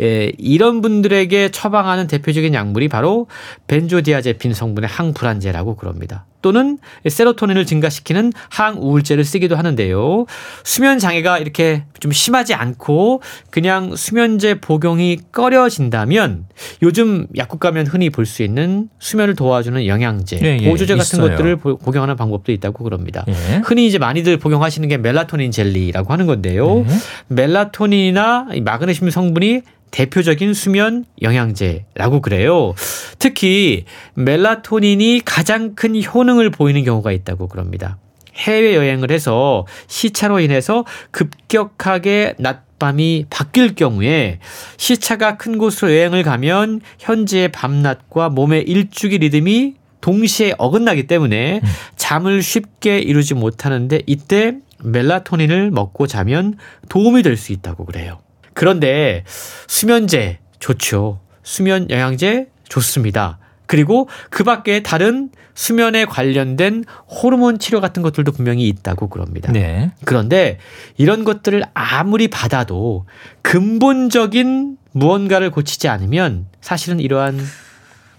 [0.00, 3.26] 예, 이런 분들에게 처방하는 대표적인 약물이 바로
[3.66, 6.26] 벤조디아제핀 성분의 항불안제라고 그럽니다.
[6.42, 6.78] 또는
[7.08, 10.26] 세로토닌을 증가시키는 항우울제를 쓰기도 하는데요.
[10.64, 16.46] 수면 장애가 이렇게 좀 심하지 않고 그냥 수면제 복용이 꺼려진다면
[16.82, 21.30] 요즘 약국 가면 흔히 볼 수 있는 수면을 도와주는 영양제, 예, 예, 보조제 같은 있어요.
[21.30, 23.24] 것들을 보- 복용하는 방법도 있다고 그럽니다.
[23.28, 23.60] 예.
[23.64, 26.84] 흔히 이제 많이들 복용하시는 게 멜라토닌 젤리라고 하는 건데요.
[26.86, 26.94] 네.
[27.28, 32.72] 멜라토닌이나 이 마그네슘 성분이 대표적인 수면 영양제라고 그래요.
[33.18, 33.84] 특히
[34.14, 37.98] 멜라토닌이 가장 큰 효능 을 보이는 경우가 있다고 그럽니다.
[38.34, 44.38] 해외 여행을 해서 시차로 인해서 급격하게 낮밤이 바뀔 경우에
[44.78, 51.60] 시차가 큰 곳으로 여행을 가면 현지의 밤낮과 몸의 일주기 리듬이 동시에 어긋나기 때문에
[51.96, 56.56] 잠을 쉽게 이루지 못하는데 이때 멜라토닌을 먹고 자면
[56.88, 58.18] 도움이 될 수 있다고 그래요.
[58.54, 59.24] 그런데
[59.68, 61.20] 수면제 좋죠.
[61.42, 63.38] 수면 영양제 좋습니다.
[63.66, 69.52] 그리고 그 밖에 다른 수면에 관련된 호르몬 치료 같은 것들도 분명히 있다고 그럽니다.
[69.52, 69.90] 네.
[70.04, 70.58] 그런데
[70.96, 73.06] 이런 것들을 아무리 받아도
[73.42, 77.38] 근본적인 무언가를 고치지 않으면 사실은 이러한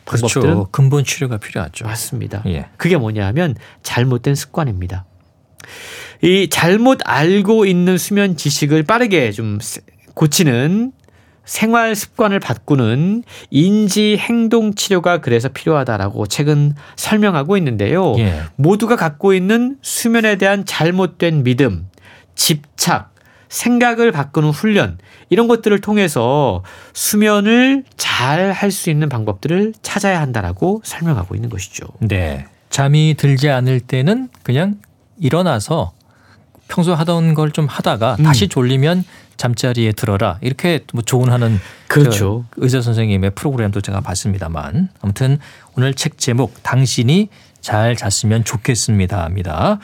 [0.06, 0.68] 방법들은 그렇죠.
[0.72, 1.86] 근본 치료가 필요하죠.
[1.86, 2.44] 맞습니다.
[2.48, 2.68] 예.
[2.78, 5.06] 그게 뭐냐면 잘못된 습관입니다.
[6.22, 9.82] 이 잘못 알고 있는 수면 지식을 빠르게 좀 세-
[10.14, 10.92] 고치는
[11.46, 18.16] 생활 습관을 바꾸는 인지 행동 치료가 그래서 필요하다라고 책은 설명하고 있는데요.
[18.18, 18.44] 예.
[18.56, 21.88] 모두가 갖고 있는 수면에 대한 잘못된 믿음,
[22.36, 23.12] 집착,
[23.50, 24.98] 생각을 바꾸는 훈련
[25.30, 26.64] 이런 것들을 통해서
[26.94, 31.86] 수면을 잘 할 수 있는 방법들을 찾아야 한다라고 설명하고 있는 것이죠.
[32.00, 32.48] 네.
[32.72, 34.78] 잠이 들지 않을 때는 그냥
[35.20, 35.92] 일어나서
[36.68, 38.24] 평소 하던 걸 좀 하다가 음.
[38.24, 39.04] 다시 졸리면
[39.38, 42.46] 잠자리에 들어라 이렇게 뭐 조언하는 그렇죠.
[42.56, 45.40] 저 의사 선생님의 프로그램도 제가 봤습니다만 아무튼
[45.76, 47.30] 오늘 책 제목 당신이
[47.62, 49.80] 잘 잤으면 좋겠습니다입니다.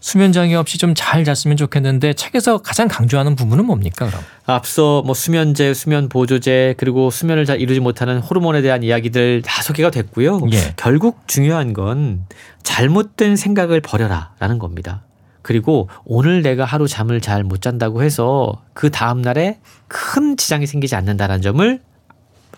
[0.00, 4.20] 수면 장애 없이 좀 잘 잤으면 좋겠는데 책에서 가장 강조하는 부분은 뭡니까 그럼?
[4.46, 9.90] 앞서 뭐 수면제, 수면 보조제 그리고 수면을 잘 이루지 못하는 호르몬에 대한 이야기들 다 소개가
[9.90, 10.40] 됐고요.
[10.52, 10.74] 예.
[10.76, 12.24] 결국 중요한 건
[12.64, 15.02] 잘못된 생각을 버려라라는 겁니다.
[15.42, 20.94] 그리고 오늘 내가 하루 잠을 잘 못 잔다고 해서 그 다음 날에 큰 지장이 생기지
[20.94, 21.80] 않는다라는 점을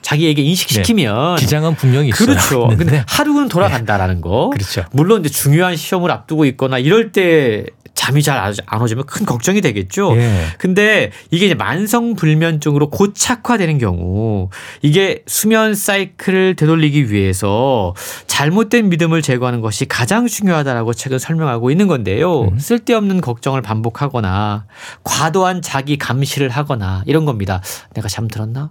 [0.04, 2.26] 자기에게 인식시키면 기장은 분명히 있어요.
[2.26, 2.66] 그렇죠.
[2.70, 2.76] 네.
[2.76, 4.50] 근데 하루는 돌아간다라는 거.
[4.54, 4.84] 그렇죠.
[4.92, 10.14] 물론 이제 중요한 시험을 앞두고 있거나 이럴 때 잠이 잘 안 오지면 큰 걱정이 되겠죠.
[10.16, 10.46] 예.
[10.58, 14.50] 근데 이게 이제 만성 불면증으로 고착화되는 경우
[14.82, 17.94] 이게 수면 사이클을 되돌리기 위해서
[18.26, 22.42] 잘못된 믿음을 제거하는 것이 가장 중요하다라고 책은 설명하고 있는 건데요.
[22.42, 22.58] 음.
[22.58, 24.66] 쓸데없는 걱정을 반복하거나
[25.04, 27.62] 과도한 자기 감시를 하거나 이런 겁니다.
[27.94, 28.70] 내가 잠들었나?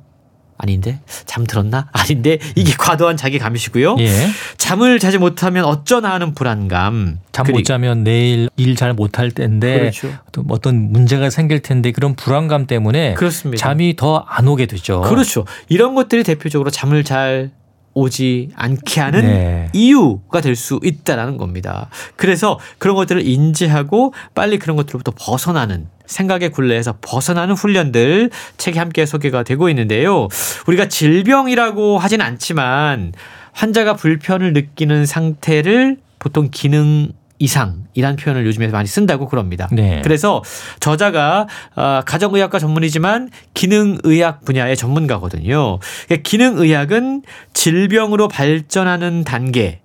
[0.63, 1.89] 아닌데 잠들었나?
[1.93, 3.97] 아닌데 이게 과도한 자기 감시고요.
[3.99, 4.27] 예.
[4.57, 7.19] 잠을 자지 못하면 어쩌나 하는 불안감.
[7.33, 10.09] 잠 못 자면 내일 일 잘 못할 텐데 그렇죠.
[10.31, 13.61] 또 어떤 문제가 생길 텐데 그런 불안감 때문에 그렇습니다.
[13.61, 15.01] 잠이 더 안 오게 되죠.
[15.01, 15.45] 그렇죠.
[15.69, 17.51] 이런 것들이 대표적으로 잠을 잘
[17.93, 19.69] 오지 않게 하는 네.
[19.73, 21.89] 이유가 될 수 있다라는 겁니다.
[22.15, 29.43] 그래서 그런 것들을 인지하고 빨리 그런 것들로부터 벗어나는 생각의 굴레에서 벗어나는 훈련들 책에 함께 소개가
[29.43, 30.27] 되고 있는데요.
[30.67, 33.13] 우리가 질병이라고 하진 않지만
[33.53, 37.11] 환자가 불편을 느끼는 상태를 보통 기능
[37.43, 39.67] 이상이란 표현을 요즘에 많이 쓴다고 그럽니다.
[39.73, 39.99] 네.
[40.01, 40.41] 그래서
[40.79, 45.79] 저자가 아, 가정의학과 전문이지만 기능의학 분야의 전문가거든요.
[46.07, 47.23] 그러니까 기능의학은
[47.53, 49.81] 질병으로 발전하는 단계,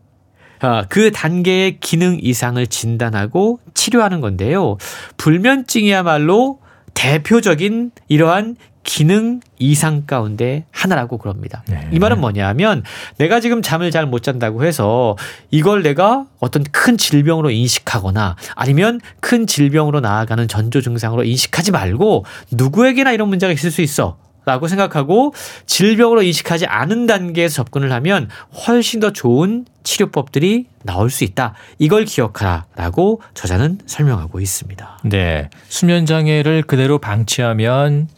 [0.61, 4.76] 아, 그 단계의 기능 이상을 진단하고 치료하는 건데요.
[5.16, 6.61] 불면증이야말로
[6.94, 8.54] 대표적인 이러한
[8.89, 11.62] 기능 이상 가운데 하나라고 그럽니다.
[11.68, 11.86] 네.
[11.93, 12.82] 이 말은 뭐냐면
[13.18, 15.14] 내가 지금 잠을 잘 못 잔다고 해서
[15.51, 23.12] 이걸 내가 어떤 큰 질병으로 인식하거나 아니면 큰 질병으로 나아가는 전조 증상으로 인식하지 말고 누구에게나
[23.12, 24.16] 이런 문제가 있을 수 있어.
[24.47, 25.34] 라고 생각하고
[25.66, 28.30] 질병으로 인식하지 않은 단계에서 접근을 하면
[28.66, 31.53] 훨씬 더 좋은 치료법들이 나올 수 있다.
[31.78, 32.64] 이걸 기억하라.
[32.74, 35.01] 라고 저자는 설명하고 있습니다.
[35.05, 35.51] 네.
[35.68, 38.09] 수면 장애를 그대로 방치하면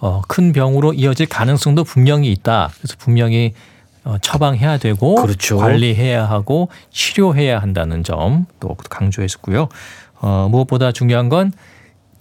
[0.00, 2.70] 어, 큰 병으로 이어질 가능성도 분명히 있다.
[2.78, 3.52] 그래서 분명히
[4.02, 5.58] 어, 처방해야 되고 그렇죠.
[5.58, 9.68] 관리해야 하고 치료해야 한다는 점 또 강조했었고요.
[10.20, 11.52] 어, 무엇보다 중요한 건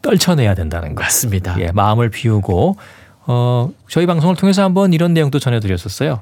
[0.01, 1.03] 떨쳐내야 된다는 것.
[1.03, 1.59] 맞습니다.
[1.59, 2.77] 예, 마음을 비우고
[3.27, 6.19] 어, 저희 방송을 통해서 한번 이런 내용도 전해드렸었어요.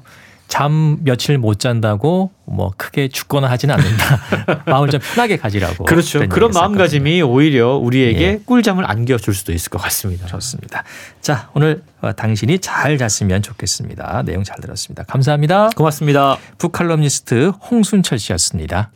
[0.48, 4.64] 잠 며칠 못 잔다고 뭐 크게 죽거나 하진 않는다.
[4.66, 5.84] 마음을 좀 편하게 가지라고.
[5.84, 6.26] 그렇죠.
[6.28, 6.50] 그런.
[6.50, 8.40] 마음가짐이 오히려 우리에게 예.
[8.44, 10.26] 꿀잠을 안겨줄 수도 있을 것 같습니다.
[10.26, 10.82] 좋습니다.
[11.20, 14.22] 자, 오늘 어, 당신이 잘 잤으면 좋겠습니다.
[14.24, 15.02] 내용 잘 들었습니다.
[15.04, 15.68] 감사합니다.
[15.76, 16.38] 고맙습니다.
[16.56, 18.90] 북칼럼니스트 홍순철 씨였습니다.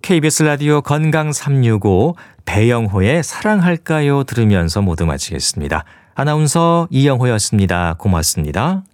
[0.00, 5.84] KBS 라디오 건강 365 배영호의 사랑할까요 들으면서 모두 마치겠습니다.
[6.14, 7.96] 아나운서 이영호였습니다.
[7.98, 8.84] 고맙습니다.